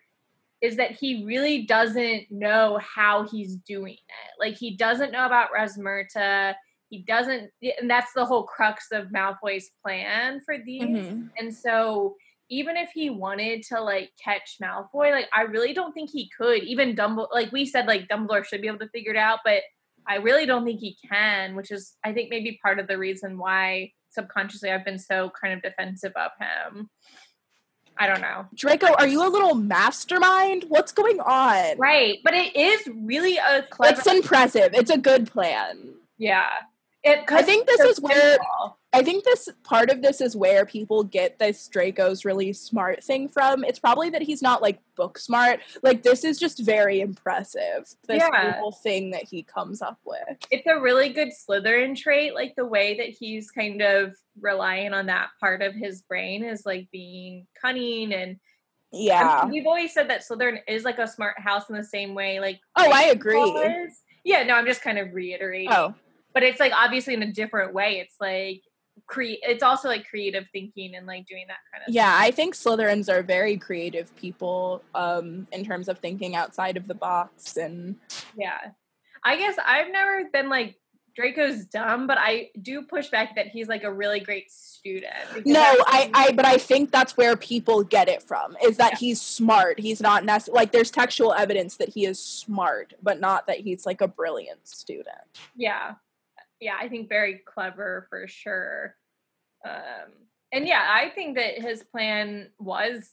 [0.60, 4.32] is that he really doesn't know how he's doing it.
[4.38, 6.54] Like he doesn't know about Rosmerta.
[6.88, 10.82] He doesn't, and that's the whole crux of Malfoy's plan for these.
[10.82, 11.30] Mhm.
[11.36, 12.16] And so
[12.48, 16.62] even if he wanted to like catch Malfoy, like I really don't think he could.
[16.62, 19.62] Even Dumbledore, like we said, like Dumbledore should be able to figure it out, but
[20.06, 23.36] I really don't think he can, which is I think maybe part of the reason
[23.36, 26.88] why subconsciously I've been so kind of defensive of him.
[27.98, 28.46] I don't know.
[28.54, 30.66] Draco, are you a little mastermind?
[30.68, 31.78] What's going on?
[31.78, 33.98] Right, but it is really a clever.
[33.98, 34.74] It's impressive.
[34.74, 35.94] It's a good plan.
[36.18, 36.48] Yeah,
[37.06, 37.24] it.
[37.28, 38.38] I think this is where.
[38.92, 43.28] I think this part of this is where people get this Draco's really smart thing
[43.28, 43.62] from.
[43.62, 45.60] It's probably that he's not like book smart.
[45.82, 47.86] Like this is just very impressive.
[48.08, 48.58] This Yeah.
[48.58, 50.38] whole thing that he comes up with.
[50.50, 52.34] it's a really good Slytherin trait.
[52.34, 56.64] Like the way that he's kind of relying on that part of his brain is
[56.64, 58.36] like being cunning and
[58.94, 59.40] I Yeah.
[59.42, 62.40] mean, we've always said that Slytherin is like a smart house in the same way.
[62.40, 63.38] Like Oh, I agree.
[63.40, 64.00] Is.
[64.24, 65.70] Yeah, no, I'm just kind of reiterating.
[65.70, 65.94] Oh,
[66.36, 67.98] but it's like obviously in a different way.
[67.98, 68.60] It's like
[69.06, 69.38] create.
[69.42, 71.94] It's also like creative thinking and like doing that kind of.
[71.94, 72.14] yeah.
[72.20, 76.94] I think Slytherins are very creative people um, in terms of thinking outside of the
[76.94, 77.96] box and
[78.36, 78.58] Yeah.
[79.24, 80.76] I guess I've never been like
[81.16, 85.46] Draco's dumb, but I do push back that he's like a really great student.
[85.46, 88.98] No, I, I, but I think that's where people get it from is that Yeah.
[88.98, 89.80] he's smart.
[89.80, 93.86] He's not necessarily like there's textual evidence that he is smart, but not that he's
[93.86, 95.16] like a brilliant student.
[95.56, 95.94] yeah
[96.60, 98.94] yeah i think very clever for sure
[99.66, 100.12] um
[100.52, 103.08] and yeah i think that his plan was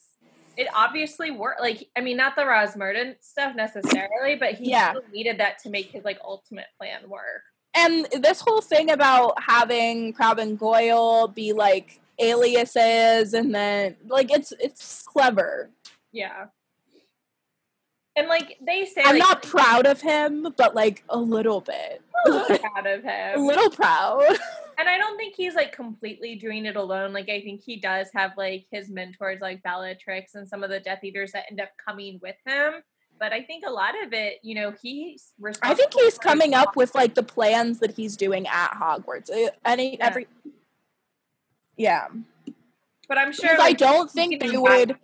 [0.55, 4.93] it obviously worked like i mean not the Rosmerden stuff necessarily but he Yeah.
[5.11, 7.41] needed that to make his like ultimate plan work
[7.75, 14.31] And this whole thing about having Crabbe and Goyle be like aliases and then like
[14.31, 15.71] it's it's clever.
[16.11, 16.45] yeah
[18.15, 22.01] and like they say I'm like, not proud of him, but like a little bit.
[22.25, 23.39] A little proud of him.
[23.39, 24.23] a little proud.
[24.79, 28.07] and i don't think he's like completely doing it alone like i think he does
[28.13, 31.69] have like his mentors like bellatrix and some of the death eaters that end up
[31.83, 32.73] coming with him
[33.19, 36.75] but i think a lot of it you know he's I think he's coming up
[36.75, 39.29] with like the plans that he's doing at Hogwarts.
[39.63, 40.07] Any Yeah.
[40.07, 40.27] every
[41.77, 42.07] Yeah.
[43.07, 44.99] but i'm sure Because I don't think they would guidance.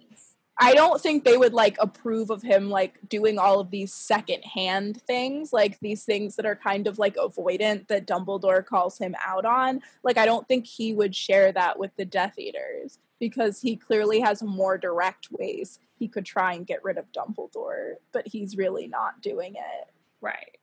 [0.62, 5.02] I don't think they would like approve of him like doing all of these secondhand
[5.04, 9.46] things, like these things that are kind of like avoidant that Dumbledore calls him out
[9.46, 9.82] on.
[10.04, 14.20] Like I don't think he would share that with the Death Eaters because he clearly
[14.20, 18.88] has more direct ways he could try and get rid of Dumbledore, but he's really
[18.88, 19.88] not doing it.
[20.22, 20.58] right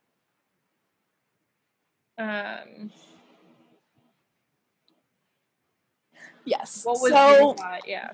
[2.18, 2.90] um
[6.44, 6.85] Yes.
[6.85, 7.88] what was so your thought?
[7.88, 8.12] yeah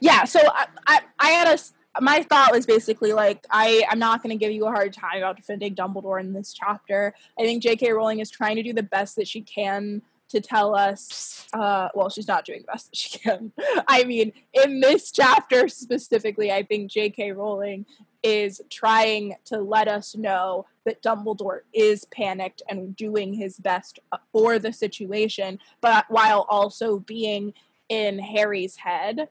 [0.00, 4.22] yeah so I, I i had a my thought was basically like i i'm not
[4.22, 7.14] going to give you a hard time about defending dumbledore in this chapter.
[7.38, 10.74] I think jk rowling is trying to do the best that she can to tell
[10.74, 13.52] us uh well she's not doing the best that she can.
[13.88, 17.86] I mean in this chapter specifically i think jk rowling
[18.22, 24.18] is trying to let us know that Dumbledore is panicked and doing his best uh,
[24.32, 27.54] for the situation, but while also being
[27.88, 29.28] in Harry's head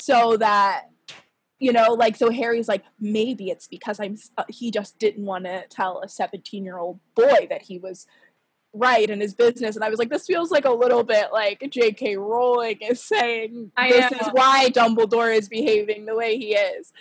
[0.00, 0.86] so that
[1.58, 5.44] you know like so harry's like maybe it's because i'm uh, he just didn't want
[5.44, 8.06] to tell a 17 year old boy that he was
[8.72, 9.74] right in his business.
[9.74, 13.72] And i was like this feels like a little bit like jk rowling is saying
[13.76, 16.92] I this is why dumbledore is behaving the way he is.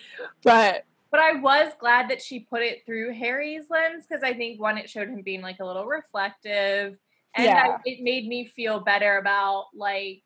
[0.43, 4.59] But but i was glad that she put it through harry's lens because i think
[4.59, 6.97] one it showed him being like a little reflective
[7.35, 7.77] and Yeah.
[7.77, 10.23] I, it made me feel better about like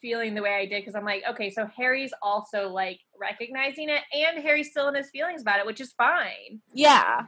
[0.00, 4.02] feeling the way i did because i'm like okay so harry's also like recognizing it
[4.12, 7.26] and harry's still in his feelings about it which is fine yeah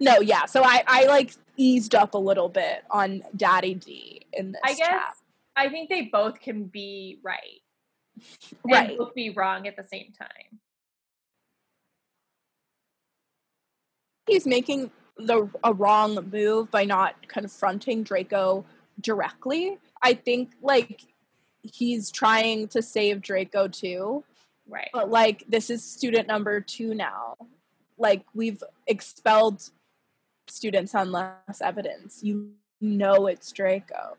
[0.00, 4.52] no yeah so i i like eased up a little bit on daddy d in
[4.52, 5.14] this I guess chap.
[5.56, 7.60] I think they both can be right.
[8.64, 10.60] And right both be wrong at the same time.
[14.26, 18.64] he's making the a wrong move by not confronting Draco
[19.00, 19.78] directly.
[20.02, 21.02] I think like
[21.72, 24.24] he's trying to save Draco too,
[24.68, 24.88] Right.
[24.92, 27.36] but like this is student number 2 now.
[27.98, 29.62] Like we've expelled
[30.46, 32.20] students on less evidence.
[32.22, 32.50] You
[32.80, 34.16] know it's Draco.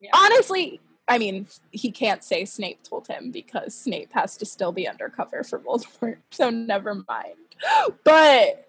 [0.00, 0.10] Yeah.
[0.14, 4.86] Honestly, I mean, he can't say Snape told him because Snape has to still be
[4.86, 6.18] undercover for Voldemort.
[6.30, 7.34] So never mind.
[8.04, 8.67] But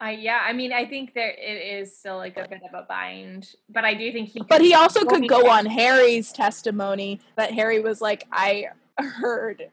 [0.00, 2.86] I yeah, I mean I think there it is still like a bit of a
[2.88, 7.52] bind, but I do think he But he also could go on Harry's testimony that
[7.52, 9.70] Harry was like, I heard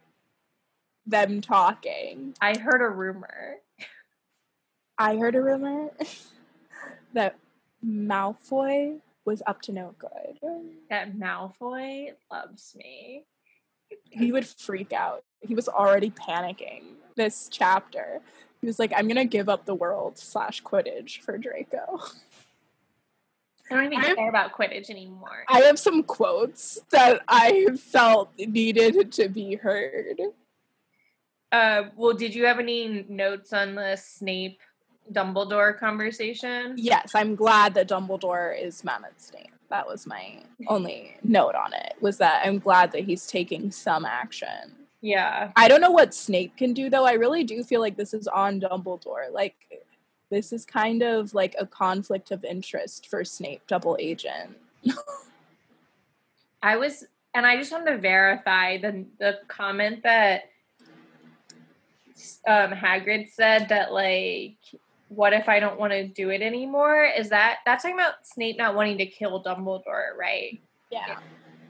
[1.06, 2.36] them talking.
[2.42, 3.58] I heard a rumor.
[4.98, 5.92] I heard a rumor
[7.14, 7.38] that
[7.86, 10.40] Malfoy was up to no good.
[10.90, 13.26] That Malfoy loves me.
[14.10, 15.24] He would freak out.
[15.42, 16.84] He was already panicking
[17.16, 18.22] this chapter.
[18.66, 22.02] He was like, I'm gonna give up the world slash Quidditch for Draco.
[23.70, 25.46] I don't even I- care about Quidditch anymore.
[25.48, 30.20] I have some quotes that I felt needed to be heard.
[31.52, 34.62] Uh, well, did you have any notes on the Snape
[35.14, 36.74] Dumbledore conversation?
[36.76, 39.54] Yes, I'm glad that Dumbledore is mad at Snape.
[39.70, 41.94] That was my only note on it.
[42.02, 44.85] Was that I'm glad that he's taking some action.
[45.06, 45.52] Yeah.
[45.56, 47.06] I don't know what Snape can do though.
[47.06, 49.32] I really do feel like this is on Dumbledore.
[49.32, 49.54] Like
[50.32, 54.58] this is kind of like a conflict of interest for Snape, double agent.
[56.64, 60.46] I was, and I just wanted to verify the the comment that
[62.48, 64.58] um, Hagrid said that like,
[65.10, 67.06] what if I don't want to do it anymore?
[67.16, 70.60] Is that that's talking about Snape not wanting to kill Dumbledore, right?
[70.92, 71.20] Yeah.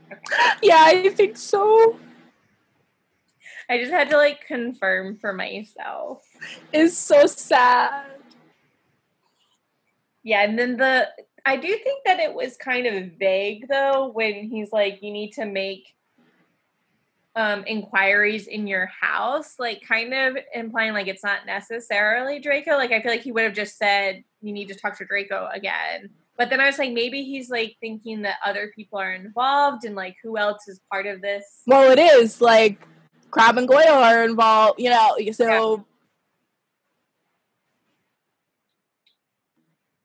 [0.10, 0.22] Okay.
[0.62, 2.00] Yeah, I think so.
[3.70, 6.24] I just had to like confirm for myself.
[6.72, 8.06] It's so sad.
[10.24, 11.10] Yeah, and then the
[11.46, 15.32] I do think that it was kind of vague though when he's like, you need
[15.34, 15.94] to make
[17.36, 22.72] um inquiries in your house, like kind of implying like it's not necessarily Draco.
[22.72, 25.50] Like I feel like he would have just said you need to talk to Draco
[25.52, 26.10] again.
[26.38, 29.96] But then I was like, maybe he's like thinking that other people are involved and
[29.96, 31.46] like who else is part of this.
[31.66, 32.88] Well, it is like
[33.36, 35.86] Crabbe and Goyle are involved, you know, so.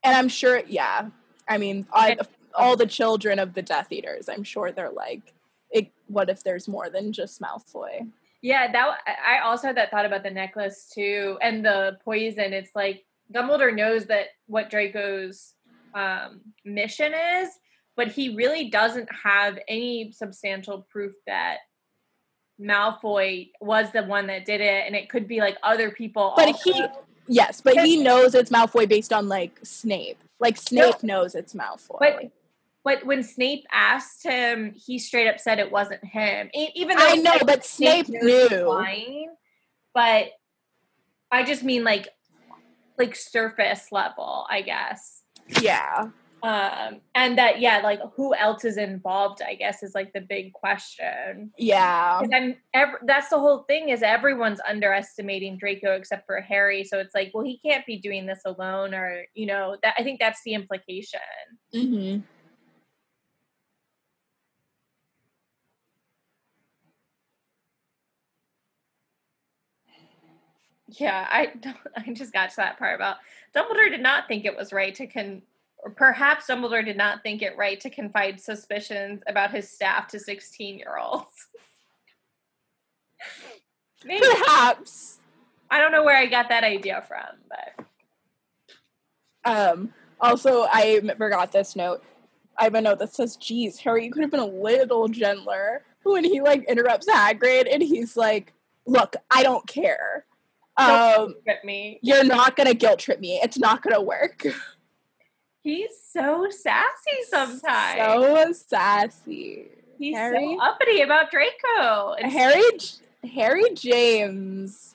[0.03, 1.11] And I'm sure, yeah.
[1.47, 2.17] I mean, I,
[2.57, 5.33] all the children of the Death Eaters, I'm sure they're like,
[5.71, 8.11] it, what if there's more than just Malfoy?
[8.43, 12.53] Yeah, that I also had that thought about the necklace too, and the poison.
[12.53, 15.55] It's like Dumbledore knows that what Draco's
[15.95, 17.51] um, mission is,
[17.97, 21.59] but he really doesn't have any substantial proof that
[22.61, 26.35] Malfoy was the one that did it, and it could be like other people.
[26.37, 26.73] But also.
[26.73, 26.87] he,
[27.29, 30.19] yes, but he knows it's Malfoy based on like Snape.
[30.39, 31.99] Like Snape knows it's Malfoy.
[31.99, 32.31] But-
[32.83, 36.49] But when Snape asked him, he straight up said it wasn't him.
[36.55, 38.67] Even though I know, like, but Snape he's knew.
[38.67, 39.35] lying,
[39.95, 40.29] but
[41.31, 42.09] I just mean like
[42.99, 45.23] like surface level, I guess.
[45.61, 46.09] yeah.
[46.43, 49.43] Um, and that yeah, like who else is involved?
[49.47, 51.53] I guess is like the big question.
[51.59, 56.85] yeah and ev- that's the whole thing is everyone's underestimating Draco except for Harry.
[56.85, 60.03] So it's like, well, he can't be doing this alone, or you know, that I
[60.03, 61.21] think that's the implication.
[61.75, 62.21] Mm-hmm.
[70.99, 71.53] Yeah, I
[71.97, 73.17] I just got to that part about
[73.55, 75.43] Dumbledore did not think it was right to con
[75.97, 80.79] perhaps Dumbledore did not think it right to confide suspicions about his staff to 16
[80.79, 81.49] year olds.
[84.05, 85.19] Maybe Perhaps.
[85.71, 87.85] I don't know where I got that idea from, but
[89.45, 92.03] Um, also, I forgot this note.
[92.59, 95.85] I have a note that says, geez, Harry, you could have been a little gentler
[96.03, 98.53] when he like interrupts Hagrid and he's like,
[98.87, 100.27] look, I don't care.
[100.79, 101.99] don't Um, me.
[102.03, 103.41] you're not gonna guilt trip me.
[103.43, 104.45] It's not gonna work.
[105.63, 107.99] He's so sassy sometimes.
[107.99, 109.67] So sassy.
[109.99, 110.57] He's Harry?
[110.57, 112.15] so uppity about Draco.
[112.15, 112.63] And Harry
[113.31, 114.95] Harry James.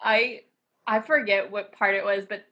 [0.00, 0.42] I
[0.86, 2.44] I forget what part it was, but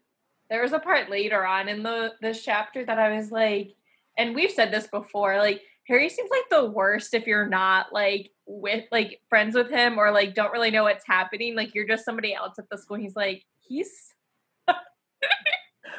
[0.49, 3.75] there was a part later on in the this chapter that I was like,
[4.17, 8.31] and we've said this before, like Harry seems like the worst if you're not like
[8.47, 11.55] with like friends with him or like don't really know what's happening.
[11.55, 12.97] Like you're just somebody else at the school.
[12.97, 14.15] He's like, he's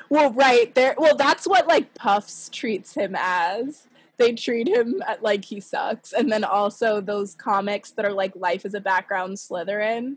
[0.10, 0.96] Well, right there.
[0.98, 3.88] Well, that's what like Puffs treats him as.
[4.18, 8.34] They treat him at, like he sucks, and then also those comics that are like
[8.36, 10.16] "Life is a Background Slytherin."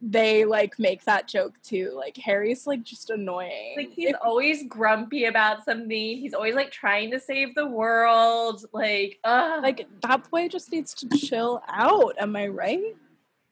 [0.00, 1.92] They like make that joke too.
[1.94, 3.74] Like Harry's like just annoying.
[3.76, 5.90] like he's If- always grumpy about something.
[5.90, 8.64] He's always like trying to save the world.
[8.72, 12.14] Like, uh like that boy just needs to chill out.
[12.18, 12.96] Am I right?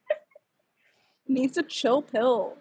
[1.28, 2.56] needs a chill pill.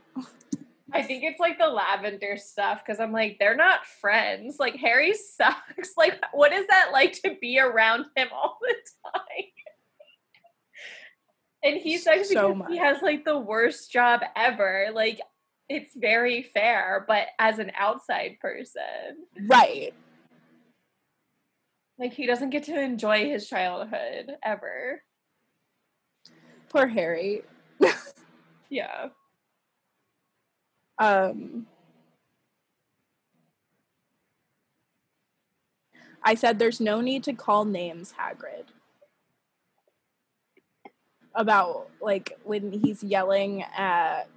[0.93, 4.57] I think it's like the lavender stuff because I'm like, they're not friends.
[4.59, 5.91] Like Harry sucks.
[5.97, 9.45] Like, what is that like to be around him all the time?
[11.63, 14.87] and he sucks So because he has like the worst job ever.
[14.93, 15.19] Like,
[15.69, 19.93] it's very fair, but as an outside person, Right.
[21.99, 25.03] like he doesn't get to enjoy his childhood ever.
[26.69, 27.41] Poor Harry.
[28.69, 29.07] Yeah.
[30.99, 31.67] Um,
[36.23, 38.65] I said there's no need to call names, Hagrid.
[41.35, 44.27] About like when he's yelling at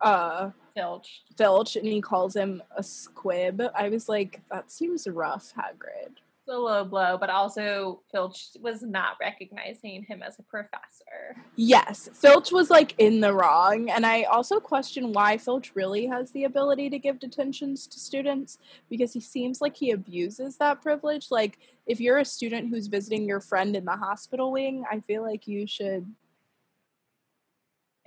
[0.00, 1.22] uh Filch.
[1.36, 3.62] Filch and he calls him a squib.
[3.74, 6.16] I was like, that seems rough, Hagrid.
[6.50, 11.36] A low blow, but also Filch was not recognizing him as a professor.
[11.54, 16.32] Yes, Filch was like in the wrong, and I also question why Filch really has
[16.32, 21.30] the ability to give detentions to students because he seems like he abuses that privilege.
[21.30, 25.22] Like, if you're a student who's visiting your friend in the hospital wing, I feel
[25.22, 26.12] like you should.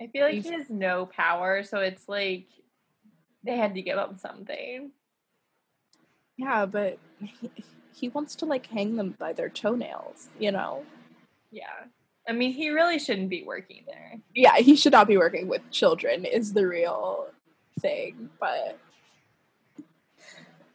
[0.02, 2.48] I feel like he has no power, so it's like
[3.42, 4.90] they had to give up something.
[6.36, 6.98] Yeah, but
[7.94, 10.84] he, wants to like hang them by their toenails, you know?
[11.50, 11.84] Yeah.
[12.28, 14.18] I mean, he really shouldn't be working there.
[14.34, 17.26] Yeah, he should not be working with children, is the real
[17.80, 18.78] thing, but.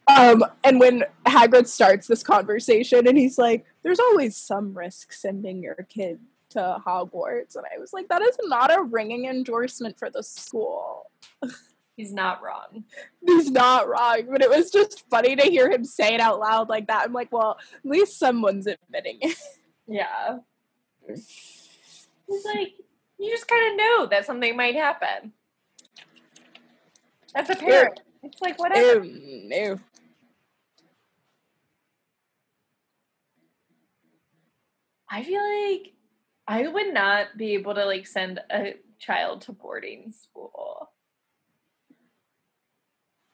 [0.06, 5.62] Um, and when Hagrid starts this conversation and he's like, there's always some risk sending
[5.62, 7.56] your kid to Hogwarts.
[7.56, 11.10] And I was like, that is not a ringing endorsement for the school.
[12.00, 12.84] He's not wrong.
[13.26, 16.70] He's not wrong, but it was just funny to hear him say it out loud
[16.70, 17.04] like that.
[17.04, 19.36] I'm like, well, at least someone's admitting it.
[19.86, 20.38] Yeah.
[21.06, 22.72] He's like,
[23.18, 25.34] you just kind of know that something might happen.
[27.34, 29.04] As a parent, it's like whatever.
[29.04, 29.80] Ew, ew.
[35.10, 35.92] I feel like
[36.48, 40.88] I would not be able to like send a child to boarding school.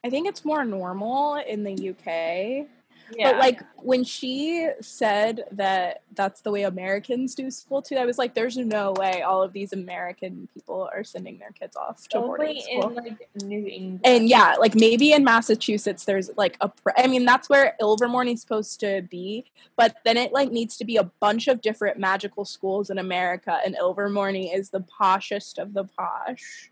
[0.06, 2.68] I think it's more normal in the UK.
[3.14, 3.32] Yeah.
[3.32, 8.18] But like when she said that that's the way Americans do school too, I was
[8.18, 12.20] like, there's no way all of these American people are sending their kids off to
[12.20, 12.88] boarding school.
[12.88, 14.00] in like New England.
[14.04, 16.68] and yeah, like maybe in Massachusetts, there's like a.
[16.68, 19.44] Pre- I mean, that's where Ilvermorny is supposed to be,
[19.76, 23.58] but then it like needs to be a bunch of different magical schools in America,
[23.64, 26.70] and Ilvermorny is the poshest of the posh.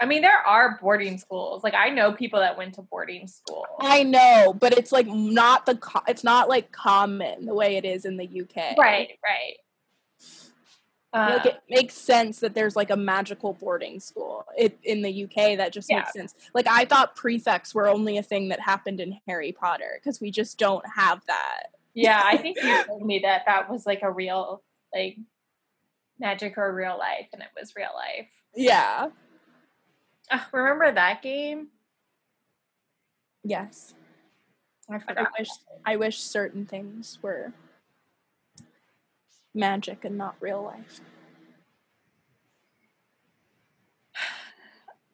[0.00, 1.64] I mean, there are boarding schools.
[1.64, 3.66] Like I know people that went to boarding school.
[3.80, 5.76] I know, but it's like not the.
[5.76, 8.78] Co- it's not like common the way it is in the UK.
[8.78, 9.56] Right, right.
[11.12, 15.24] Uh, like it makes sense that there's like a magical boarding school it, in the
[15.24, 16.34] UK that just makes sense.
[16.54, 20.30] Like I thought prefects were only a thing that happened in Harry Potter because we
[20.30, 21.68] just don't have that.
[21.94, 24.62] yeah, I think you told me that that was like a real
[24.94, 25.16] like
[26.20, 28.28] magic or real life, and it was real life.
[28.54, 29.08] Yeah.
[30.30, 31.68] Uh, remember that game?
[33.44, 33.94] Yes.
[34.90, 35.28] I I forgot.
[35.38, 35.48] wish
[35.84, 37.52] I wish certain things were
[39.54, 41.00] magic and not real life.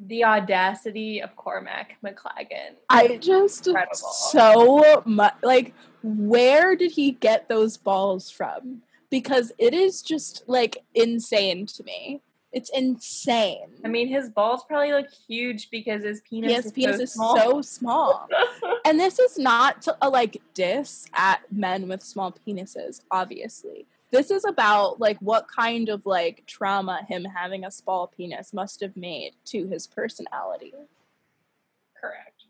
[0.00, 2.74] The audacity of Cormac McLaggen.
[2.90, 3.94] I just Incredible.
[3.96, 8.82] so much like where did he get those balls from?
[9.08, 12.20] Because it is just like insane to me.
[12.54, 13.66] It's insane.
[13.84, 17.12] I mean, his balls probably look huge because his penis, his is, penis so is
[17.12, 17.36] small.
[17.36, 18.28] so small.
[18.84, 23.86] and this is not to, a like diss at men with small penises, obviously.
[24.12, 28.80] This is about like what kind of like trauma him having a small penis must
[28.82, 30.74] have made to his personality.
[32.00, 32.44] Correct.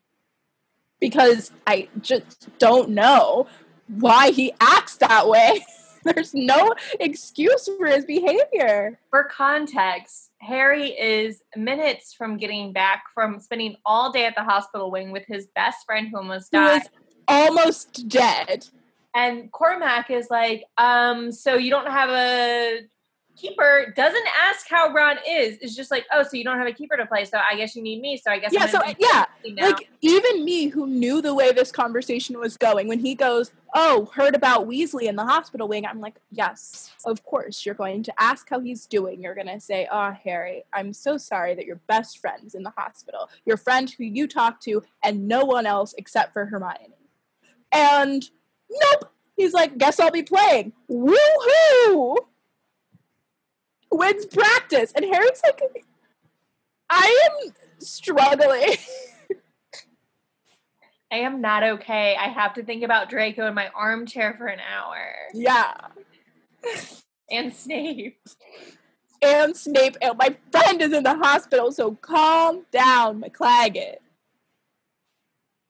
[1.00, 3.46] Because I just don't know
[3.88, 5.64] why he acts that way.
[6.14, 8.98] There's no excuse for his behavior.
[9.10, 14.90] For context, Harry is minutes from getting back from spending all day at the hospital
[14.90, 16.82] wing with his best friend who almost died.
[17.26, 18.68] almost dead.
[19.14, 22.80] And Cormac is like, um, so you don't have a
[23.36, 25.58] keeper, doesn't ask how Ron is.
[25.60, 27.74] It's just like, oh, so you don't have a keeper to play, so I guess
[27.74, 28.16] you need me.
[28.16, 31.70] So I guess I'm Yeah, so yeah, like even me who knew the way this
[31.70, 36.00] conversation was going when he goes oh heard about weasley in the hospital wing i'm
[36.00, 39.86] like yes of course you're going to ask how he's doing you're going to say
[39.90, 44.04] oh harry i'm so sorry that your best friend's in the hospital your friend who
[44.04, 46.94] you talk to and no one else except for hermione
[47.72, 48.30] and
[48.70, 52.16] nope he's like guess i'll be playing woohoo
[53.96, 55.60] wins practice and harry's like
[56.90, 58.76] i am struggling
[61.12, 62.16] I am not okay.
[62.18, 64.98] I have to think about Draco in my armchair for an hour.
[65.32, 65.72] yeah
[67.30, 68.18] And Snape.
[69.22, 73.96] and Snape and my friend is in the hospital, so calm down, McLaggen.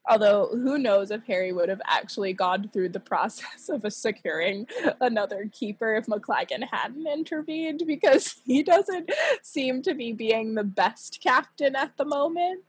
[0.09, 4.67] Although, who knows if Harry would have actually gone through the process of securing
[5.01, 9.11] another keeper if McLaggen hadn't intervened, because he doesn't
[9.43, 12.65] seem to be being the best captain at the moment.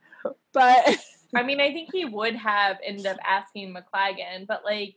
[0.53, 0.97] But
[1.35, 4.95] I mean, I think he would have ended up asking McLaggen, but like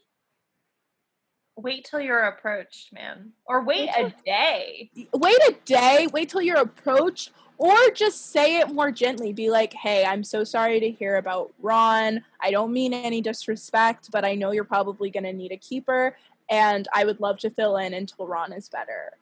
[1.58, 3.32] wait till you're approached, man.
[3.44, 4.90] Or wait a day.
[5.12, 9.32] Wait a day, wait till you're approached, or just say it more gently.
[9.32, 12.24] Be like, hey, I'm so sorry to hear about Ron.
[12.40, 16.16] I don't mean any disrespect, but I know you're probably going to need a keeper,
[16.48, 19.12] and I would love to fill in until Ron is better.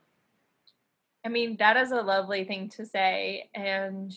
[1.24, 3.49] I mean, that is a lovely thing to say.
[3.53, 4.16] And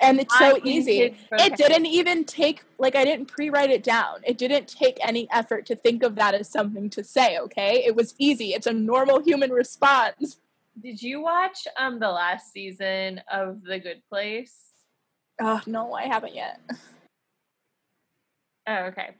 [0.00, 1.14] and it's so easy.
[1.32, 4.20] It didn't even take like I didn't pre-write it down.
[4.24, 7.84] It didn't take any effort to think of that as something to say, okay?
[7.84, 8.52] It was easy.
[8.54, 10.38] It's a normal human response.
[10.78, 14.54] Did you watch um the last season of The Good Place?
[15.40, 16.60] Oh, no, I haven't yet.
[18.66, 19.10] Oh, okay.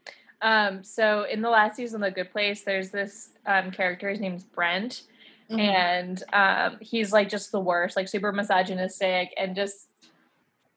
[0.42, 4.20] Um, so in the last season of The Good Place, there's this um character, his
[4.20, 5.03] name's Brent,
[5.51, 5.59] Mm-hmm.
[5.59, 9.88] and um he's like just the worst, like super misogynistic and just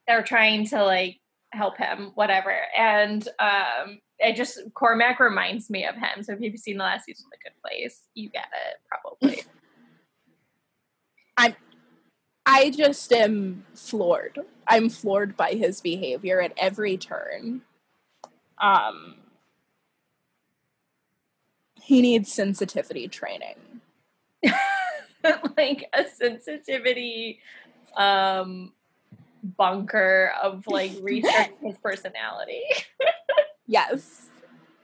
[0.08, 1.20] they're trying to like
[1.52, 2.56] help him, whatever.
[2.76, 6.24] And um it just Cormac reminds me of him.
[6.24, 9.44] So if you've seen the last season of The Good Place, you get it probably.
[12.46, 14.40] I just am floored.
[14.68, 17.62] I'm floored by his behavior at every turn.
[18.62, 19.16] Um
[21.82, 23.56] he needs sensitivity training.
[25.58, 27.40] like a sensitivity
[27.98, 28.74] um
[29.58, 32.64] bunker of like researching his personality.
[33.66, 34.28] Yes.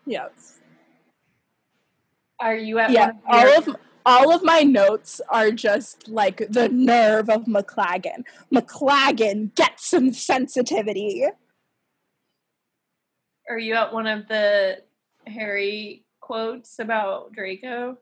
[0.06, 0.62] Yes.
[2.40, 3.76] Are you at Yeah, one all of
[4.10, 8.24] all of my notes are just like the nerve of McLaggen.
[8.52, 11.26] McLaggen, get some sensitivity.
[13.48, 14.82] are you at one of the
[15.28, 17.98] Harry quotes about Draco?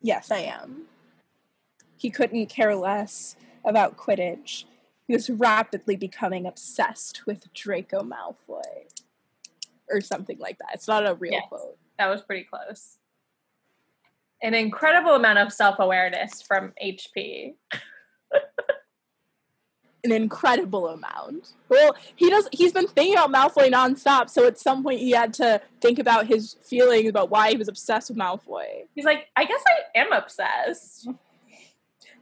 [0.00, 0.82] Yes, I am.
[1.96, 4.64] He couldn't care less about Quidditch.
[5.08, 8.62] He was rapidly becoming obsessed with Draco Malfoy.
[9.90, 10.70] Or something like that.
[10.74, 11.44] It's not a real Yes.
[11.48, 11.78] quote.
[11.98, 12.98] That was pretty close.
[14.42, 17.54] An incredible amount of self-awareness from HP.
[20.04, 21.52] An incredible amount.
[21.68, 25.32] Well, he does he's been thinking about Malfoy nonstop, so at some point he had
[25.34, 28.88] to think about his feelings about why he was obsessed with Malfoy.
[28.96, 31.08] He's like, I guess I am obsessed.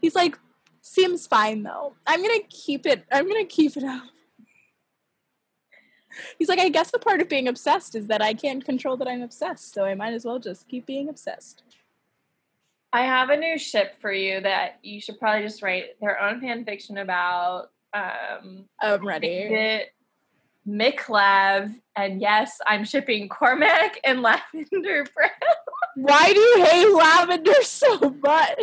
[0.02, 0.38] He's like,
[0.82, 1.94] seems fine though.
[2.06, 3.04] I'm gonna keep it.
[3.10, 4.02] I'm gonna keep it up.
[6.38, 9.08] He's like, I guess the part of being obsessed is that I can't control that
[9.08, 11.62] I'm obsessed, so I might as well just keep being obsessed.
[12.92, 16.40] I have a new ship for you that you should probably just write their own
[16.40, 17.70] fan fiction about.
[17.92, 19.86] Um, I'm ready.
[20.68, 25.30] McLav, and yes, I'm shipping Cormac and Lavender Brown.
[25.96, 28.58] Why do you hate lavender so much?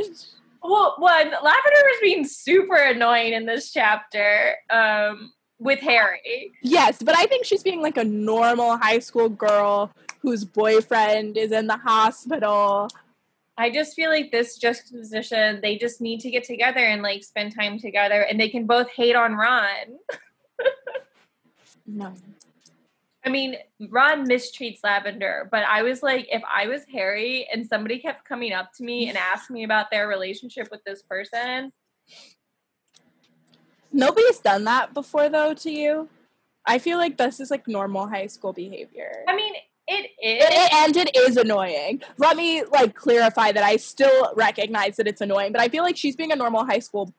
[0.63, 6.51] Well, one, Lavender was being super annoying in this chapter um, with Harry.
[6.61, 11.51] Yes, but I think she's being like a normal high school girl whose boyfriend is
[11.51, 12.89] in the hospital.
[13.57, 17.55] I just feel like this juxtaposition, they just need to get together and like spend
[17.55, 19.97] time together, and they can both hate on Ron.
[21.85, 22.13] No.
[23.25, 23.55] I mean,
[23.89, 28.53] Ron mistreats Lavender, but I was like, if I was Harry and somebody kept coming
[28.53, 31.71] up to me and asked me about their relationship with this person,
[33.91, 36.09] Nobody's done that before though to you.
[36.65, 39.23] I feel like this is like normal high school behavior.
[39.27, 39.53] I mean,
[39.87, 40.43] it is.
[40.43, 42.01] it- and it is annoying.
[42.17, 45.97] Let me like clarify that I still recognize that it's annoying, but I feel like
[45.97, 47.13] she's being a normal high school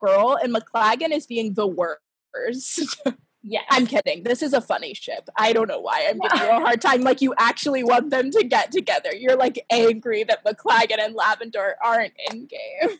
[0.00, 2.96] girl, and McLaggen is being the worst.
[3.46, 3.64] Yes.
[3.68, 4.22] I'm kidding.
[4.22, 5.28] This is a funny ship.
[5.36, 7.02] I don't know why I'm giving you a hard time.
[7.02, 9.10] Like you actually want them to get together.
[9.14, 12.96] You're like angry that McLaggen and Lavender aren't endgame.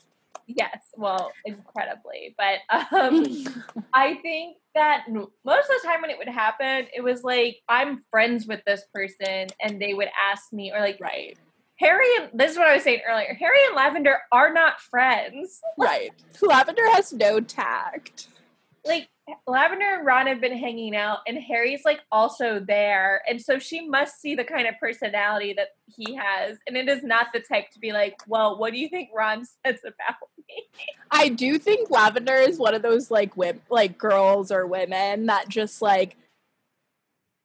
[0.46, 2.34] Yes, well, incredibly.
[2.36, 2.58] But
[2.92, 3.26] um,
[3.92, 8.04] I think that most of the time when it would happen, it was like I'm
[8.10, 11.38] friends with this person, and they would ask me, or like right.
[11.80, 13.36] Harry and this is what I was saying earlier.
[13.38, 15.60] Harry and Lavender are not friends.
[15.76, 16.12] Right.
[16.40, 18.28] Lavender has no tact.
[18.86, 19.08] Like
[19.46, 23.88] Lavender and Ron have been hanging out, and Harry's like also there, and so she
[23.88, 27.70] must see the kind of personality that he has, and it is not the type
[27.72, 30.16] to be like, "Well, what do you think Ron says about
[30.48, 30.64] me?"
[31.10, 35.48] I do think Lavender is one of those like wim- like girls or women that
[35.48, 36.16] just like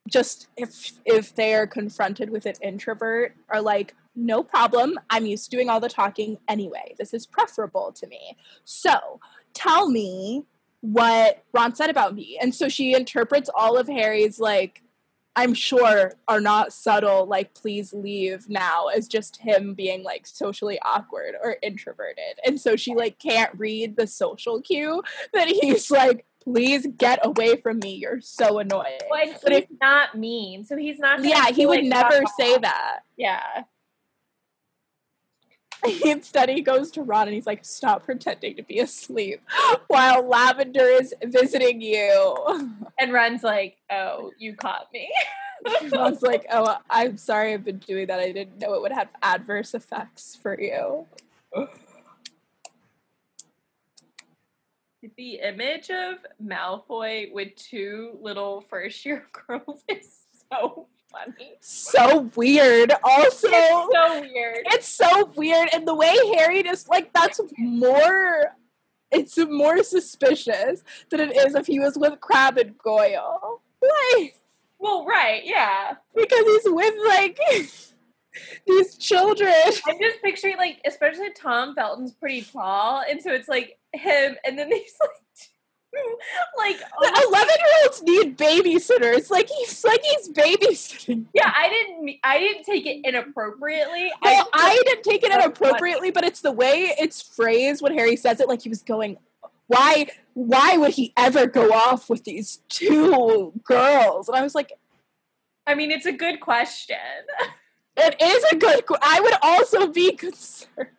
[0.09, 5.45] just if if they are confronted with an introvert are like no problem I'm used
[5.45, 9.19] to doing all the talking anyway this is preferable to me so
[9.53, 10.45] tell me
[10.82, 14.82] what Ron said about me and so she interprets all of Harry's like
[15.36, 20.80] I'm sure are not subtle like please leave now as just him being like socially
[20.86, 25.03] awkward or introverted and so she like can't read the social cue
[25.34, 30.17] that he's like please get away from me you're so annoying Well, But it's not
[30.17, 31.23] mean, so he's not.
[31.23, 33.63] yeah he would like, never say off." that Yeah,
[36.05, 39.41] Instead, he goes to Ron and he's like, "Stop pretending to be asleep
[39.88, 42.36] while Lavender is visiting you."
[42.99, 45.09] And Ron's like, "Oh, you caught me."
[45.91, 47.53] Ron's like, "Oh, I'm sorry.
[47.53, 48.19] I've been doing that.
[48.19, 51.05] I didn't know it would have adverse effects for you."
[55.15, 61.53] the image of Malfoy with two little first year girls is so funny.
[61.62, 62.91] So weird.
[63.03, 64.57] Also, It's so weird.
[64.68, 68.55] it's so weird, and the way Harry just like that's more.
[69.12, 73.62] It's more suspicious than it is if he was with Crabbe and Goyle.
[73.82, 74.36] Like.
[74.78, 75.95] Well, right, yeah.
[76.16, 77.38] because he's with like
[78.68, 79.51] these children.
[79.88, 84.57] I'm just picturing like, especially Tom Felton's pretty tall, and so it's like him, and
[84.57, 85.10] then there's like,
[86.57, 89.29] like almost- um, Eleven year olds need babysitters.
[89.29, 91.25] Like he's like he's babysitting.
[91.33, 91.51] yeah.
[91.55, 94.11] I didn't, I didn't take it inappropriately.
[94.23, 98.39] Just- I didn't take it inappropriately, but it's the way it's phrased when Harry says
[98.39, 98.47] it.
[98.47, 99.17] Like he was going,
[99.67, 100.07] why?
[100.33, 104.27] Why would he ever go off with these two girls?
[104.27, 104.71] And I was like,
[105.67, 106.97] I mean, it's a good question.
[107.97, 108.83] it is a good.
[109.01, 110.89] I would also be concerned.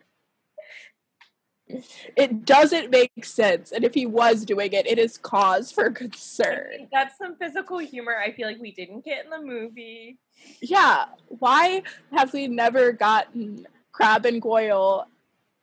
[2.17, 6.89] It doesn't make sense, and if he was doing it, it is cause for concern.
[6.93, 10.19] That's some physical humor I feel like we didn't get in the movie.
[10.61, 15.07] Yeah, why have we never gotten Crabbe and Goyle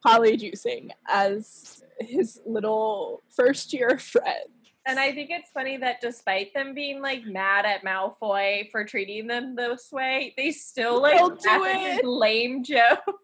[0.06, 4.50] polyjuicing as his little first year friend?
[4.86, 9.28] And I think it's funny that despite them being like mad at Malfoy for treating
[9.28, 12.06] them this way, they still like do laugh at his it.
[12.06, 13.20] lame joke.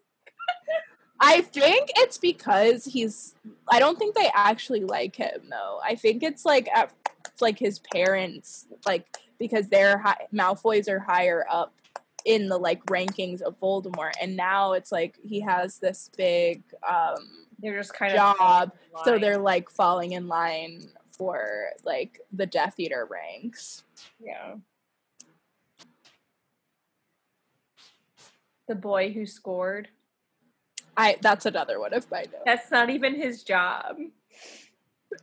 [1.20, 3.34] I think it's because he's.
[3.68, 5.80] I don't think they actually like him though.
[5.82, 6.92] I think it's like at,
[7.26, 9.06] it's like his parents, like
[9.38, 11.72] because they're high, Malfoys are higher up
[12.24, 17.46] in the like rankings of Voldemort, and now it's like he has this big um
[17.58, 22.74] They're just kind Job, of so they're like falling in line for like the Death
[22.78, 23.84] Eater ranks.
[24.20, 24.56] yeah.
[28.66, 29.88] The boy who scored.
[30.96, 32.42] I that's another one of my notes.
[32.44, 33.96] That's not even his job.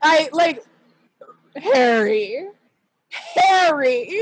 [0.01, 0.63] I like
[1.55, 2.47] Harry.
[3.11, 4.13] Harry.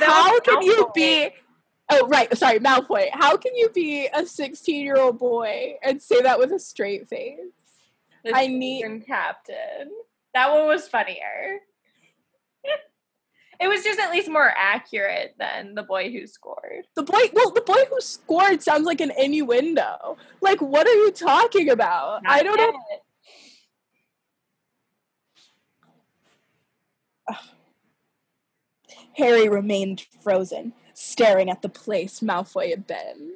[0.00, 1.30] How can you be
[1.90, 3.08] Oh right, sorry, Malfoy.
[3.12, 7.38] How can you be a 16-year-old boy and say that with a straight face?
[8.24, 9.90] The I need- captain?
[10.32, 11.58] That one was funnier.
[13.60, 16.86] It was just at least more accurate than the boy who scored.
[16.94, 20.16] The boy well, the boy who scored sounds like an innuendo.
[20.40, 22.22] Like what are you talking about?
[22.26, 22.72] I don't know.
[22.90, 23.02] yet.
[29.14, 33.34] Harry remained frozen, staring at the place Malfoy had been.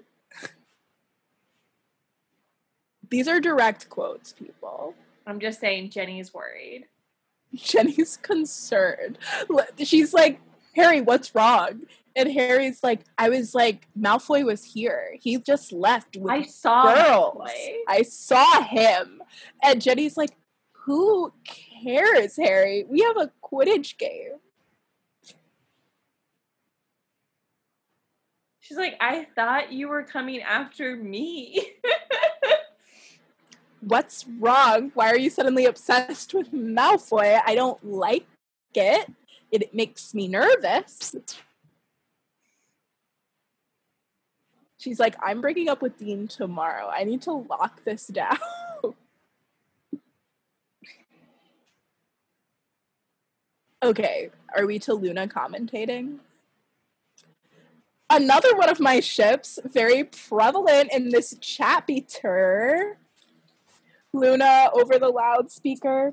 [3.08, 4.94] These are direct quotes, people.
[5.26, 6.86] I'm just saying Ginny's worried.
[7.54, 9.18] Ginny's concerned.
[9.82, 10.40] She's like,
[10.74, 11.82] Harry, what's wrong?
[12.14, 15.16] And Harry's like, I was like, Malfoy was here.
[15.20, 17.36] He just left with I saw girls.
[17.36, 17.72] Malfoy.
[17.88, 19.22] I saw him.
[19.62, 20.30] And Ginny's like,
[20.84, 22.84] Who cares, Harry?
[22.88, 24.38] We have a Quidditch game.
[28.60, 31.74] She's like, I thought you were coming after me.
[33.80, 34.90] What's wrong?
[34.94, 37.40] Why are you suddenly obsessed with Malfoy?
[37.44, 38.26] I don't like
[38.74, 39.12] it.
[39.50, 41.14] It makes me nervous.
[44.78, 46.90] She's like, I'm breaking up with Dean tomorrow.
[46.92, 48.38] I need to lock this down.
[53.82, 56.18] okay, are we to Luna commentating?
[58.08, 62.98] Another one of my ships, very prevalent in this chapter.
[64.18, 66.12] Luna over the loudspeaker.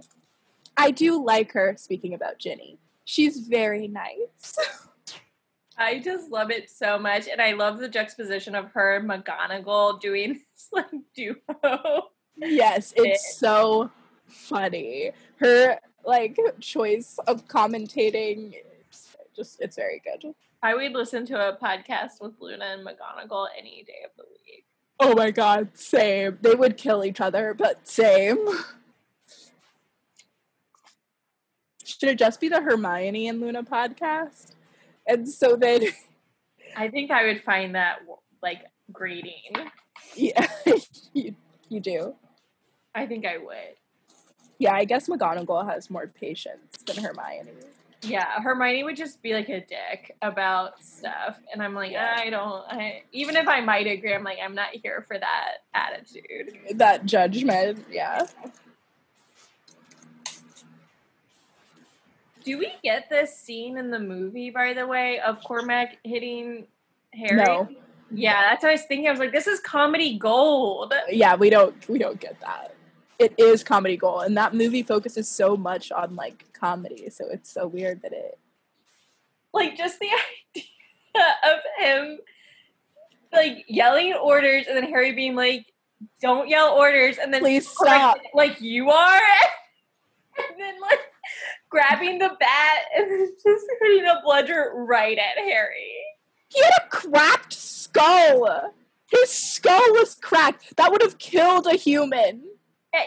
[0.78, 2.80] I do like her speaking about Ginny.
[3.06, 4.58] She's very nice.
[5.78, 7.28] I just love it so much.
[7.28, 10.86] And I love the juxtaposition of her and McGonagall doing this like
[11.16, 12.10] duo.
[12.38, 13.90] yes, it's so
[14.28, 15.12] funny.
[15.38, 18.54] Her like choice of commentating
[19.36, 20.34] just it's very good.
[20.62, 24.66] I would listen to a podcast with Luna and McGonagall any day of the week.
[25.06, 26.38] Oh my god, same.
[26.42, 28.38] They would kill each other, but same.
[31.84, 34.54] Should it just be the Hermione and Luna podcast?
[35.06, 35.82] And so then
[36.78, 38.00] I think I would find that
[38.42, 38.62] like
[38.94, 39.52] grating.
[40.16, 40.48] yeah,
[41.14, 41.36] you,
[41.68, 42.16] you do.
[42.96, 43.76] I think I would.
[44.58, 47.52] Yeah, I guess McGonagall has more patience than Hermione.
[48.04, 52.16] Yeah, Hermione would just be like a dick about stuff, and I'm like, Yeah.
[52.18, 52.64] I don't.
[52.68, 56.58] I, even if I might agree, I'm like, I'm not here for that attitude.
[56.76, 58.26] That judgment, yeah.
[62.44, 66.68] Do we get this scene in the movie, by the way, of Cormac hitting
[67.14, 67.38] Harry?
[67.38, 67.70] No.
[68.12, 69.08] Yeah, that's what I was thinking.
[69.08, 70.94] I was like, this is comedy gold.
[71.10, 72.76] Yeah, we don't we don't get that.
[73.18, 77.52] It is comedy gold, and that movie focuses so much on like comedy, so it's
[77.52, 78.40] so weird that it
[79.54, 80.08] Like just the
[80.56, 80.66] idea
[81.44, 82.20] of him
[83.34, 85.66] like yelling orders and then Harry being like,
[86.22, 88.18] Don't yell orders and then Please stop.
[88.34, 89.22] like you are
[90.38, 91.00] and then like
[91.70, 95.92] grabbing the bat and then just hitting a bludger right at Harry.
[96.50, 98.72] He had a cracked skull.
[99.10, 100.78] His skull was cracked.
[100.78, 102.44] That would have killed a human.
[102.94, 103.06] Eh,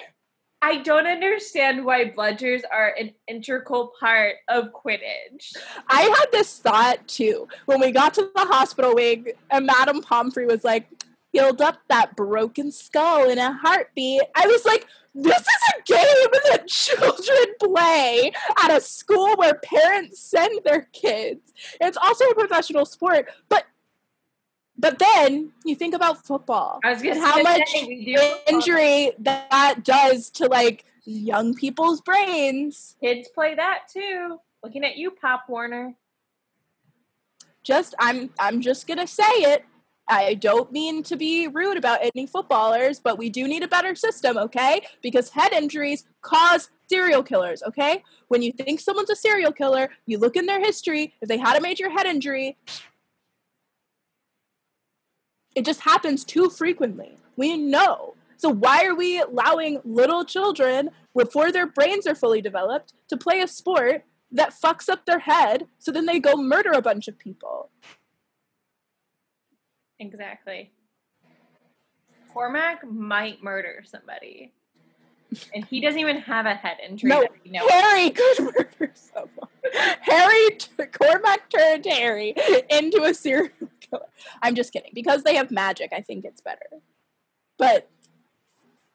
[0.63, 5.57] I don't understand why bludgers are an integral part of Quidditch.
[5.89, 10.47] I had this thought too when we got to the hospital wing, and Madame Pomfrey
[10.47, 10.89] was like,
[11.33, 14.23] healed up that broken skull in a heartbeat.
[14.35, 15.47] I was like, this is
[15.77, 18.33] a game that children play
[18.63, 21.53] at a school where parents send their kids.
[21.81, 23.65] It's also a professional sport, but
[24.79, 27.75] but then you think about football I was gonna and how much
[28.49, 32.97] injury that does to like young people's brains.
[33.01, 34.39] kids play that too.
[34.63, 35.95] Looking at you, Pop Warner.
[37.63, 39.65] just I'm I'm just gonna say it.
[40.09, 43.97] I don't mean to be rude about any footballers, but we do need a better
[43.97, 44.83] system, okay?
[45.03, 48.05] Because head injuries cause serial killers, okay?
[48.29, 51.15] When you think someone's a serial killer, you look in their history.
[51.21, 52.57] If they had a major head injury,
[55.57, 57.17] it just happens too frequently.
[57.37, 58.15] We know.
[58.37, 63.41] So why are we allowing little children before their brains are fully developed to play
[63.41, 67.19] a sport that fucks up their head so then they go murder a bunch of
[67.19, 67.71] people?
[69.99, 70.73] Exactly.
[72.35, 74.53] Cormac might murder somebody.
[75.55, 77.09] And he doesn't even have a head injury.
[77.09, 77.71] No, that we know of.
[77.71, 79.49] Harry could murder someone.
[80.03, 82.35] Harry, t- Cormac turned Harry
[82.71, 83.51] into a serial
[83.89, 84.07] killer.
[84.43, 84.93] I'm just kidding.
[84.95, 86.67] Because they have magic, I think it's better.
[87.59, 87.89] But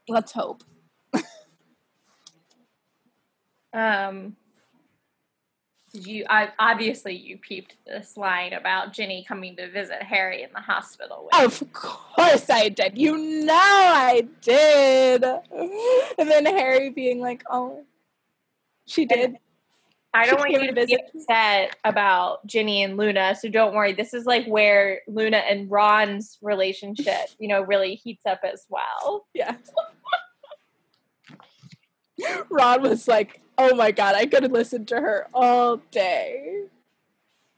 [0.08, 0.64] let's hope.
[3.74, 4.36] Um,
[5.94, 6.26] did you?
[6.30, 11.30] I obviously you peeped this line about Ginny coming to visit Harry in the hospital.
[11.32, 12.98] With Of course I did.
[12.98, 15.24] You know I did.
[16.18, 17.84] And then Harry being like, oh,
[18.86, 19.38] she did.
[20.14, 23.94] I don't want you to be upset about Ginny and Luna, so don't worry.
[23.94, 29.26] This is like where Luna and Ron's relationship, you know, really heats up as well.
[29.34, 29.56] Yeah.
[32.50, 36.66] Ron was like, oh my god, I could listen to her all day.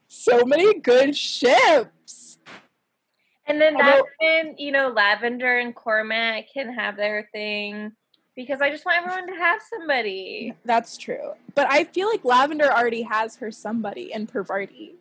[0.08, 2.38] So many good ships.
[3.46, 7.92] And then Although- that's when, you know, Lavender and Cormac can have their thing
[8.36, 10.54] because I just want everyone to have somebody.
[10.64, 11.32] That's true.
[11.54, 14.96] But I feel like Lavender already has her somebody in Parvati.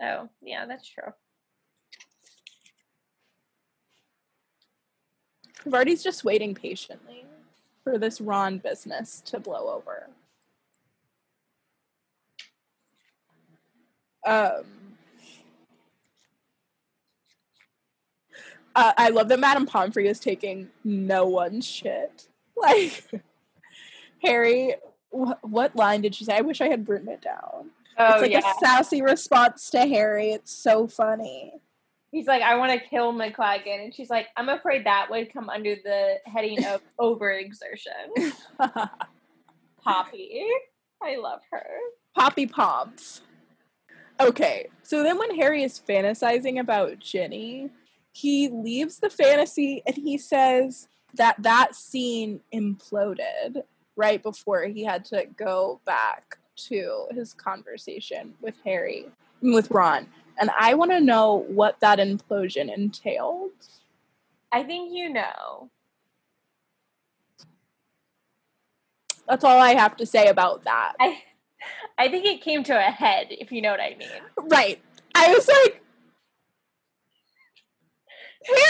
[0.00, 1.12] Oh, yeah, that's true.
[5.62, 7.24] Parvati's just waiting patiently
[7.82, 10.08] for this Ron business to blow over.
[14.26, 14.64] Um,
[18.74, 22.28] uh, I love that Madame Pomfrey is taking no one's shit.
[22.60, 23.04] Like,
[24.22, 24.76] Harry,
[25.10, 26.36] wh- what line did she say?
[26.36, 27.70] I wish I had written it down.
[27.98, 28.38] Oh, it's like yeah.
[28.38, 30.30] a sassy response to Harry.
[30.30, 31.60] It's so funny.
[32.10, 33.84] He's like, I want to kill McLaggen.
[33.84, 38.32] And she's like, I'm afraid that would come under the heading of overexertion.
[39.82, 40.46] Poppy.
[41.02, 41.66] I love her.
[42.14, 43.22] Poppy Poms.
[44.20, 47.70] Okay, so then when Harry is fantasizing about Ginny,
[48.12, 50.86] he leaves the fantasy and he says
[51.16, 53.62] that that scene imploded
[53.96, 59.06] right before he had to go back to his conversation with Harry,
[59.40, 60.06] with Ron.
[60.38, 63.52] And I want to know what that implosion entailed.
[64.52, 65.70] I think you know.
[69.28, 70.92] That's all I have to say about that.
[71.00, 71.22] I
[71.96, 74.08] I think it came to a head, if you know what I mean.
[74.36, 74.82] Right.
[75.14, 75.82] I was like,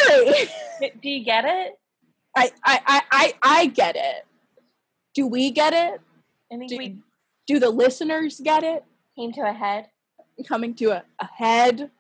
[0.09, 0.93] Harry.
[1.03, 1.79] Do you get it?
[2.37, 4.27] I, I, I, I, I get it.
[5.15, 6.01] Do we get it?
[6.53, 6.99] I think Do, we
[7.47, 8.85] do the listeners get it?
[9.17, 9.89] came to a head.
[10.49, 11.91] Coming to a, a head?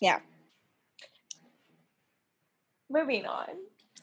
[0.00, 0.18] Yeah.
[2.90, 3.46] Moving on.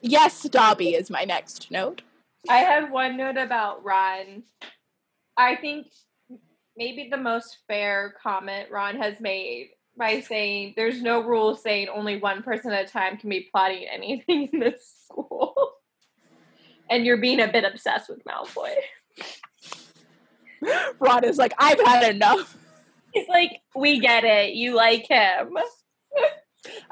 [0.01, 2.01] Yes, Dobby is my next note.
[2.49, 4.43] I have one note about Ron.
[5.37, 5.87] I think
[6.75, 12.17] maybe the most fair comment Ron has made by saying there's no rule saying only
[12.17, 15.55] one person at a time can be plotting anything in this school.
[16.89, 18.73] and you're being a bit obsessed with Malfoy.
[20.99, 22.57] Ron is like, I've had enough.
[23.13, 24.53] He's like, we get it.
[24.53, 25.57] You like him.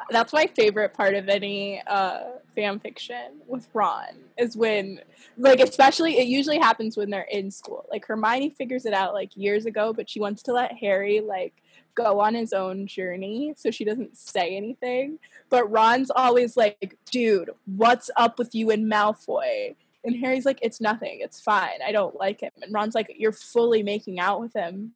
[0.09, 2.21] That's my favorite part of any uh,
[2.55, 4.99] fan fiction with Ron is when,
[5.37, 7.85] like, especially it usually happens when they're in school.
[7.91, 11.53] Like Hermione figures it out like years ago, but she wants to let Harry like
[11.99, 15.19] go on his own journey, so she doesn't say anything.
[15.49, 20.79] But Ron's always like, "Dude, what's up with you and Malfoy?" And Harry's like, "It's
[20.79, 21.19] nothing.
[21.21, 21.81] It's fine.
[21.85, 24.93] I don't like him." And Ron's like, "You're fully making out with him."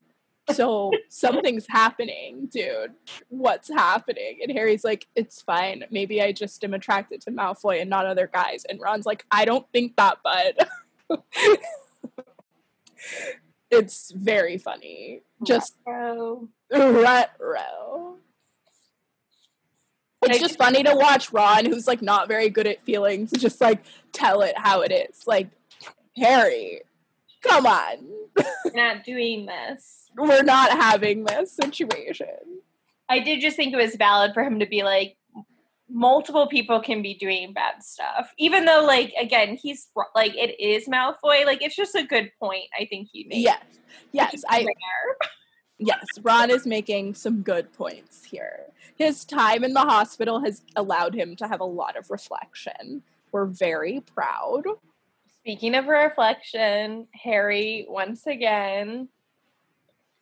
[0.51, 2.93] So something's happening, dude.
[3.29, 4.39] What's happening?
[4.41, 5.85] And Harry's like, it's fine.
[5.89, 8.65] Maybe I just am attracted to Malfoy and not other guys.
[8.65, 10.67] And Ron's like, I don't think that, bud.
[13.71, 15.21] it's very funny.
[15.45, 15.75] Just.
[16.73, 18.17] Retro.
[20.25, 23.83] It's just funny to watch Ron, who's like not very good at feelings, just like
[24.11, 25.23] tell it how it is.
[25.27, 25.49] Like,
[26.15, 26.81] Harry,
[27.41, 27.97] come on.
[28.65, 30.09] We're not doing this.
[30.17, 32.61] We're not having this situation.
[33.09, 35.17] I did just think it was valid for him to be like,
[35.89, 38.33] multiple people can be doing bad stuff.
[38.37, 41.45] Even though, like, again, he's like, it is Malfoy.
[41.45, 43.41] Like, it's just a good point, I think he made.
[43.41, 43.63] Yes.
[44.11, 44.65] Yes, I.
[45.87, 48.61] yes, Ron is making some good points here.
[48.95, 53.03] His time in the hospital has allowed him to have a lot of reflection.
[53.31, 54.63] We're very proud.
[55.39, 59.09] Speaking of reflection, Harry once again,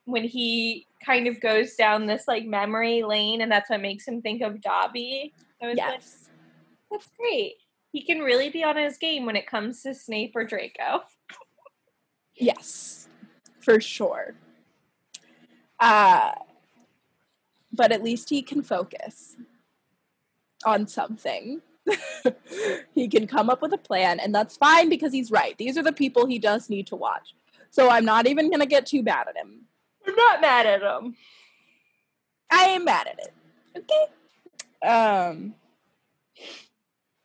[0.05, 4.21] when he kind of goes down this like memory lane, and that's what makes him
[4.21, 5.33] think of Dobby.
[5.61, 6.29] Was like, Yes.
[6.89, 7.55] that's great.
[7.91, 11.01] He can really be on his game when it comes to Snape or Draco.
[12.35, 13.07] Yes.
[13.59, 14.33] For sure.
[15.81, 16.31] Uh
[17.73, 19.35] but at least he can focus
[20.65, 21.61] on something.
[22.93, 25.57] he can come up with a plan and that's fine because he's right.
[25.57, 27.33] These are the people he does need to watch.
[27.71, 29.61] So I'm not even going to get too bad at him.
[30.05, 31.15] I'm not mad at him.
[32.51, 33.33] I am mad at it.
[33.77, 34.87] Okay.
[34.87, 35.55] Um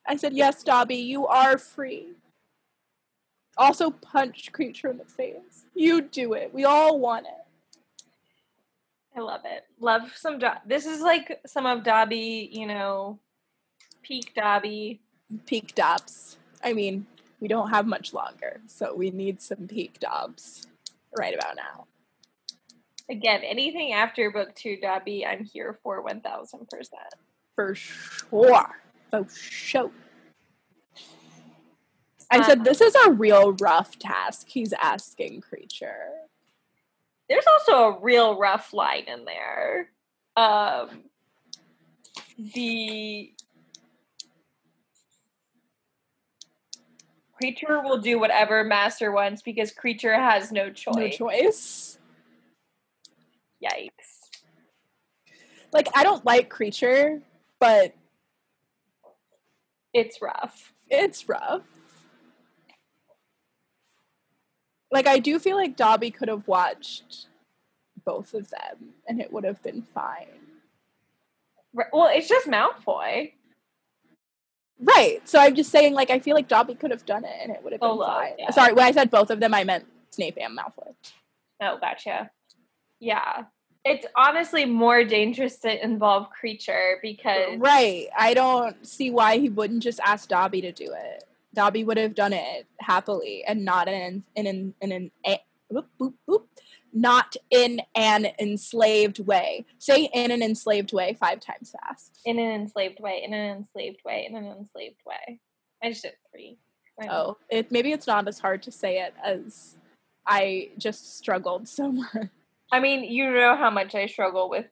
[0.08, 2.12] I said, yes, Dobby, you are free.
[3.58, 5.64] Also punch Kreacher in the face.
[5.74, 6.54] You do it.
[6.54, 7.45] We all want it.
[9.16, 9.64] I love it.
[9.80, 10.38] Love some.
[10.38, 13.18] Do- this is like some of Dobby, you know,
[14.02, 15.00] peak Dobby.
[15.46, 16.36] Peak dobs.
[16.62, 17.06] I mean,
[17.40, 20.66] we don't have much longer, so we need some peak dobs
[21.18, 21.86] right about now.
[23.08, 27.14] Again, anything after book two Dobby, I'm here for one thousand percent.
[27.54, 28.68] For sure.
[29.10, 29.90] For sure.
[32.30, 36.25] I said, um, this is a real rough task he's asking Kreacher.
[37.28, 39.90] There's also a real rough line in there.
[40.36, 41.02] Um,
[42.54, 43.32] the
[47.42, 50.94] Kreacher will do whatever master wants because Kreacher has no choice.
[50.96, 51.98] No choice.
[53.62, 53.90] Yikes.
[55.72, 57.20] Like, I don't like Kreacher,
[57.58, 57.94] but
[59.92, 60.72] It's rough.
[60.88, 61.62] it's rough.
[64.96, 67.26] Like, I do feel like Dobby could have watched
[68.06, 70.26] both of them and it would have been fine.
[71.92, 73.32] Well, it's just Malfoy.
[74.80, 75.20] Right.
[75.28, 77.62] So I'm just saying, like, I feel like Dobby could have done it and it
[77.62, 78.32] would have oh, been Solo, fine.
[78.38, 78.50] yeah.
[78.52, 80.94] Sorry, when I said both of them, I meant Snape and Malfoy.
[81.60, 82.30] Oh, gotcha.
[82.98, 83.44] Yeah.
[83.84, 88.06] It's honestly more dangerous to involve Kreacher because Right.
[88.18, 91.24] I don't see why he wouldn't just ask Dobby to do it.
[91.56, 95.88] Dobby would have done it happily and not in in in, in an a, whoop,
[95.96, 96.48] whoop, whoop,
[96.92, 99.64] not in an enslaved way.
[99.78, 102.20] Say in an enslaved way five times fast.
[102.26, 105.40] in an enslaved way, in an enslaved way, in an enslaved way.
[105.82, 106.58] I just did three.
[107.00, 107.08] I.
[107.08, 109.78] Oh, it maybe it's not as hard to say it as
[110.26, 112.28] I just struggled so much.
[112.70, 114.66] I mean, you know how much I struggle with.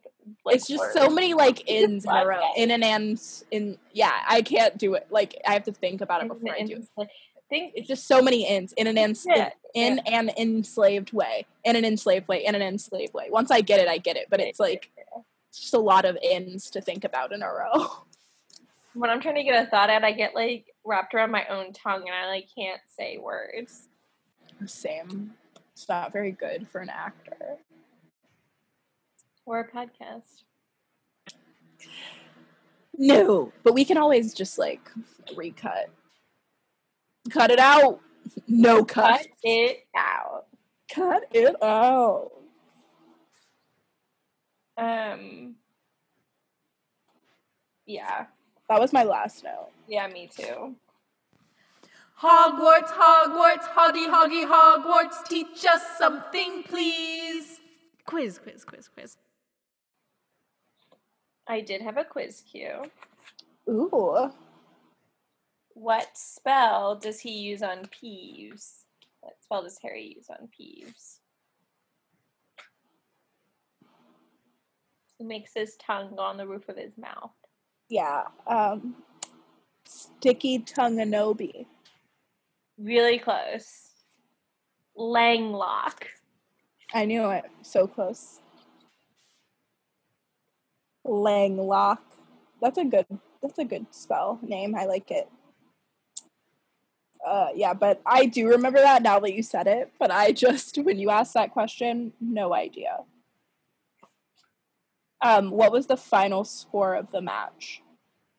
[0.44, 2.40] Like, it's just so many like ins in a row.
[2.56, 3.20] In an and
[3.50, 5.06] in yeah, I can't do it.
[5.10, 7.08] Like I have to think about it before I do it.
[7.50, 11.76] Think It's just so many ins in an ins Yeah, in an enslaved way, in
[11.76, 13.28] an enslaved way, in an enslaved way.
[13.30, 14.28] Once I get it, I get it.
[14.30, 14.90] But it's like
[15.50, 18.04] it's just a lot of ins to think about in a row.
[18.94, 21.72] when I'm trying to get a thought out, I get like wrapped around my own
[21.72, 23.88] tongue and I like can't say words.
[24.66, 25.34] Same.
[25.72, 27.58] It's not very good for an actor.
[29.46, 30.42] Or a podcast.
[32.96, 34.88] No, but we can always just like
[35.36, 35.90] recut.
[37.30, 38.00] Cut it out.
[38.46, 39.18] No cut.
[39.20, 40.46] Cut it out.
[40.92, 42.30] Cut it out.
[44.76, 45.56] Um.
[47.86, 48.26] Yeah.
[48.68, 49.70] That was my last note.
[49.88, 50.76] Yeah, me too.
[52.20, 57.60] Hogwarts, Hogwarts, Hoggy, Hoggy, Hogwarts, teach us something, please.
[58.06, 59.16] Quiz, quiz, quiz, quiz.
[61.46, 62.82] I did have a quiz cue.
[63.68, 64.30] Ooh.
[65.74, 68.84] What spell does he use on Peeves?
[69.20, 71.18] What spell does Harry use on Peeves?
[75.18, 77.32] He makes his tongue go on the roof of his mouth.
[77.88, 78.22] Yeah.
[78.46, 78.96] Um
[79.86, 81.66] Sticky tongue Anobi.
[82.78, 83.90] Really close.
[84.96, 86.04] Langlock.
[86.92, 87.44] I knew it.
[87.62, 88.40] So close.
[91.04, 91.98] Langlock.
[92.60, 93.06] That's a good
[93.42, 94.74] that's a good spell name.
[94.74, 95.28] I like it.
[97.26, 100.78] Uh yeah, but I do remember that now that you said it, but I just
[100.78, 103.00] when you asked that question, no idea.
[105.20, 107.82] Um what was the final score of the match?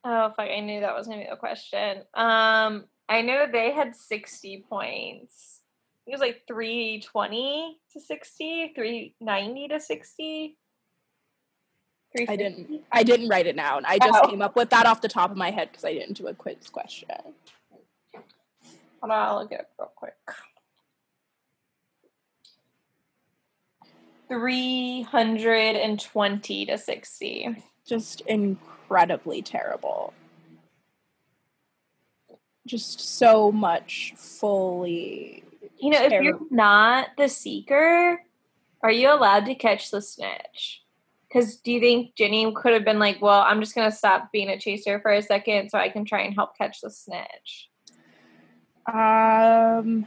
[0.04, 2.00] Oh fuck, I knew that was gonna be the question.
[2.14, 5.62] Um I know they had 60 points.
[6.08, 9.80] It was like 320 to 60, 390 to
[12.18, 12.32] 60.
[12.32, 13.86] I didn't I didn't write it down.
[13.86, 14.28] I just Oh.
[14.30, 16.34] came up with that off the top of my head because I didn't do a
[16.34, 17.10] quiz question.
[18.14, 18.24] Hold
[19.04, 20.16] on, I'll look it up real quick.
[24.28, 27.64] 320 to 60.
[27.86, 30.14] Just incredibly terrible.
[32.66, 35.44] Just so much fully
[35.78, 38.22] You know, if you're not the seeker,
[38.82, 40.82] are you allowed to catch the snitch?
[41.28, 44.32] Because do you think Ginny could have been like, well, I'm just going to stop
[44.32, 47.70] being a chaser for a second so I can try and help catch the snitch?
[48.88, 50.06] Um,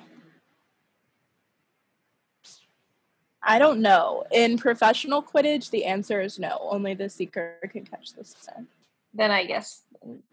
[3.43, 4.25] I don't know.
[4.31, 6.59] In professional Quidditch, the answer is no.
[6.71, 8.67] Only the seeker can catch the snitch.
[9.15, 9.83] Then I guess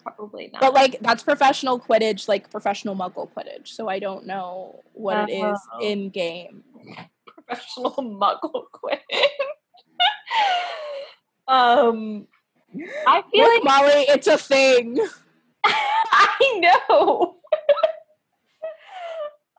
[0.04, 0.62] probably not.
[0.62, 3.70] But like that's professional Quidditch, like professional Muggle Quidditch.
[3.70, 5.80] So I don't know what it is Oh.
[5.82, 6.64] in game.
[7.48, 9.02] professional muggle quit.
[11.48, 12.28] um,
[13.08, 15.00] I feel Look, like Molly, it's a thing.
[15.66, 17.38] I know.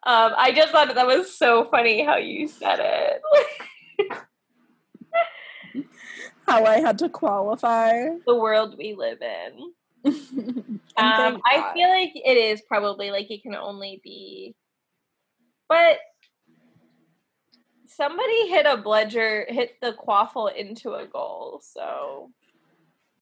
[0.04, 3.22] um, I just thought that was so funny how you said it.
[6.46, 8.08] How I had to qualify.
[8.26, 9.72] the world we live in.
[10.96, 14.54] Um, I feel like it is probably like it can only be,
[15.68, 15.98] but
[17.96, 21.60] somebody hit a bludger, hit the quaffle into a goal.
[21.62, 22.30] So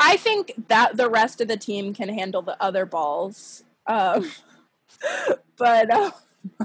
[0.01, 3.64] I think that the rest of the team can handle the other balls.
[3.87, 4.31] Um,
[5.57, 6.11] but uh,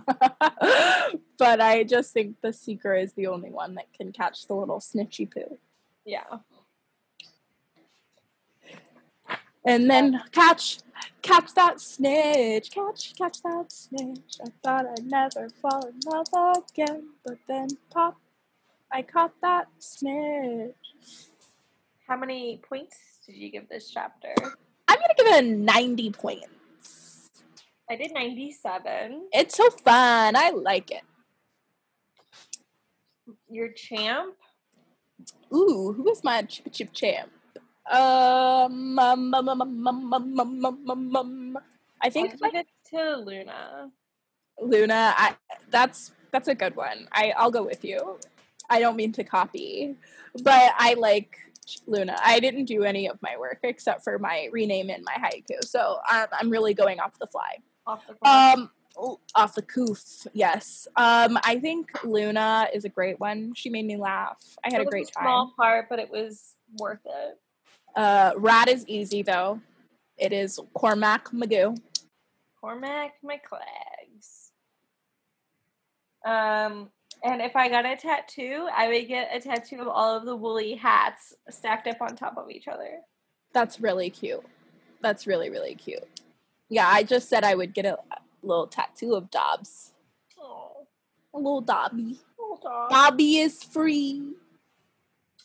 [1.37, 4.79] but I just think the seeker is the only one that can catch the little
[4.79, 5.57] snitchy poo.
[6.05, 6.39] yeah,
[9.69, 10.79] And then catch
[11.21, 14.39] catch that snitch, catch catch that snitch.
[14.43, 18.17] I thought I'd never fall in love again, but then pop,
[18.91, 20.73] I caught that snitch.
[22.07, 22.97] how many points
[23.27, 24.33] did you give this chapter?
[24.87, 27.29] I'm gonna give it a 90 points.
[27.91, 29.29] I did ninety-seven.
[29.31, 30.35] It's so fun.
[30.35, 31.03] I like it.
[33.49, 34.35] Your champ.
[35.53, 37.31] Ooh, who is my chip chip champ?
[37.89, 39.57] Um, um, um,
[42.01, 43.91] I think I'll give it to Luna.
[44.61, 45.35] Luna, I,
[45.69, 47.07] that's that's a good one.
[47.11, 48.19] I I'll go with you.
[48.69, 49.95] I don't mean to copy,
[50.43, 51.37] but I like
[51.87, 52.15] Luna.
[52.23, 55.99] I didn't do any of my work except for my rename in my haiku, so
[56.07, 57.57] I'm, I'm really going off the fly.
[57.87, 58.29] Off the.
[58.29, 58.69] Um,
[59.33, 60.27] off the coof.
[60.33, 60.87] Yes.
[60.95, 63.53] Um, I think Luna is a great one.
[63.55, 64.37] She made me laugh.
[64.63, 65.25] I had a great a small time.
[65.25, 67.39] Small part, but it was worth it.
[67.95, 69.59] Uh, Rat is easy though.
[70.17, 71.79] It is Cormac Magoo.
[72.59, 74.49] Cormac McClags.
[76.25, 76.89] Um,
[77.23, 80.35] and if I got a tattoo, I would get a tattoo of all of the
[80.35, 82.99] woolly hats stacked up on top of each other.
[83.53, 84.43] That's really cute.
[85.01, 86.03] That's really really cute.
[86.69, 87.97] Yeah, I just said I would get a,
[88.41, 89.91] little tattoo of Dobbs.
[90.39, 90.87] Oh,
[91.33, 92.19] A little Dobby.
[92.37, 92.89] hold on.
[92.89, 94.33] Dobby is free.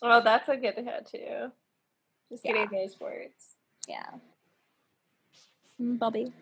[0.03, 1.51] Oh, that's a good tattoo.
[2.35, 2.53] Just Yeah.
[2.67, 3.55] getting those words.
[3.87, 4.11] Yeah.
[5.81, 6.33] Mm, Bobby.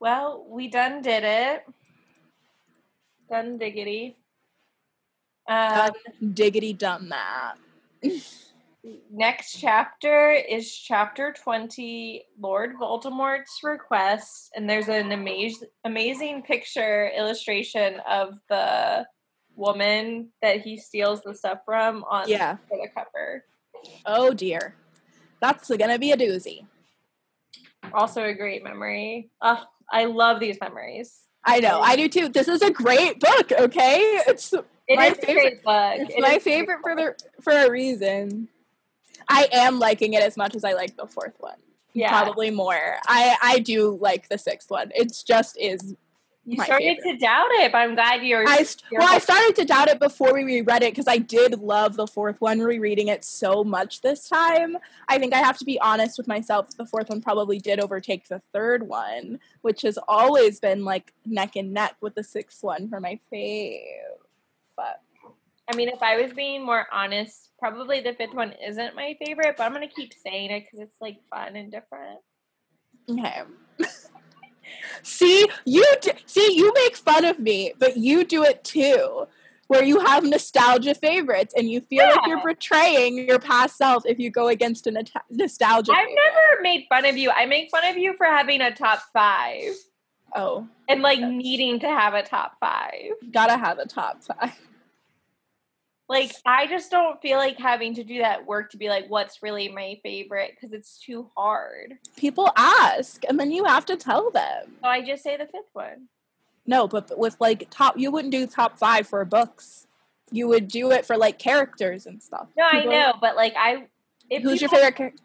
[0.00, 1.66] Well, we done did it.
[3.28, 4.16] Done diggity.
[5.46, 5.92] Um,
[6.32, 7.56] Diggity done that.
[9.10, 18.00] next chapter is chapter 20 lord voldemort's request and there's an amazing amazing picture illustration
[18.08, 19.06] of the
[19.54, 22.56] woman that he steals the stuff from on Yeah.
[22.68, 23.44] for the cover.
[24.06, 24.74] Oh dear.
[25.40, 26.66] That's gonna be a doozy.
[27.92, 29.30] Also a great memory.
[29.40, 31.18] Ugh, I love these memories.
[31.44, 32.28] I know, I do too.
[32.28, 33.98] This is a great book, okay?
[34.28, 34.64] It's It
[34.96, 35.94] My is a great book.
[35.96, 38.48] it's It my is a great favorite for the for a reason.
[39.28, 41.58] I am liking it as much as I like the fourth one.
[41.94, 42.08] Yeah.
[42.10, 42.96] Probably more.
[43.06, 44.90] I I do like the sixth one.
[44.94, 45.94] It's just is
[46.44, 47.12] You started favorite.
[47.12, 48.48] to doubt it, but I'm glad you're.
[48.48, 51.60] I you're well, I started to doubt it before we reread it because I did
[51.60, 52.58] love the fourth one.
[52.58, 54.76] Rereading it so much this time,
[55.08, 56.76] I think I have to be honest with myself.
[56.76, 61.54] The fourth one probably did overtake the third one, which has always been like neck
[61.54, 63.82] and neck with the sixth one for my fave.
[64.76, 65.00] But
[65.70, 69.54] I mean, if I was being more honest, probably the fifth one isn't my favorite,
[69.56, 72.18] but I'm gonna keep saying it because it's like fun and different.
[73.08, 73.42] okay.
[75.02, 79.26] see you d- see you make fun of me, but you do it too.
[79.68, 84.18] Where you have nostalgia favorites and you feel like you're betraying your past self if
[84.18, 84.90] you go against a
[85.30, 85.92] nostalgia.
[85.92, 86.14] I've favorite.
[86.26, 87.30] never made fun of you.
[87.30, 89.72] I make fun of you for having a top five
[90.34, 93.12] Oh, and like needing to have a top five.
[93.30, 94.52] gotta have a top five.
[96.12, 99.42] Like, I just don't feel like having to do that work to be like, what's
[99.42, 101.98] really my favorite because it's too hard.
[102.16, 104.76] People ask, and then you have to tell them.
[104.82, 106.08] So I just say the fifth one.
[106.66, 109.86] No, but with like top, you wouldn't do top five for books.
[110.30, 112.48] You would do it for like characters and stuff.
[112.56, 113.86] No, I know, but like, I.
[114.30, 115.22] If Who's your favorite character?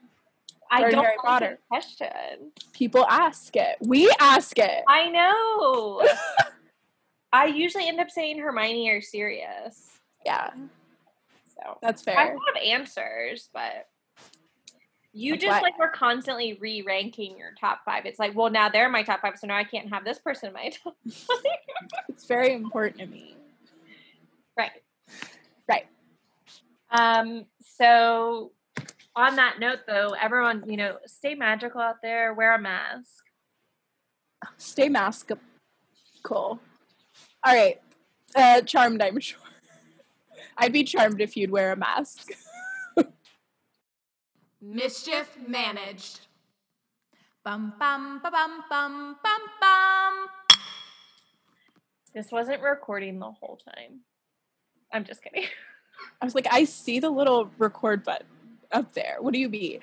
[0.69, 1.59] I don't Harry Potter?
[1.69, 2.51] question.
[2.73, 3.77] People ask it.
[3.79, 4.83] We ask it.
[4.87, 6.05] I know.
[7.31, 9.99] I usually end up saying Hermione or Sirius.
[10.25, 10.51] yeah,
[11.63, 12.17] So that's fair.
[12.17, 13.87] I have answers, but
[15.13, 18.05] you That's just why- like we're constantly re-ranking your top five.
[18.05, 20.49] It's like, well, now they're my top five, so now I can't have this person
[20.49, 20.95] in my top.
[22.09, 23.35] It's very important to me.
[24.57, 24.71] right.
[25.67, 25.87] Right.
[26.91, 27.45] Um.
[27.61, 28.51] So,
[29.15, 32.33] on that note, though, everyone, you know, stay magical out there.
[32.33, 33.23] Wear a mask.
[34.57, 35.31] Stay mask.
[36.23, 36.59] Cool.
[37.43, 37.81] All right.
[38.35, 39.39] Uh, charmed, I'm sure.
[40.57, 42.31] I'd be charmed if you'd wear a mask.
[44.61, 46.21] Mischief managed.
[47.45, 50.27] Bum bum ba bum bum bum bum.
[52.13, 54.01] This wasn't recording the whole time.
[54.91, 55.43] I'm just kidding.
[56.21, 58.27] I was like, I see the little record button
[58.71, 59.17] up there.
[59.19, 59.81] What do you mean?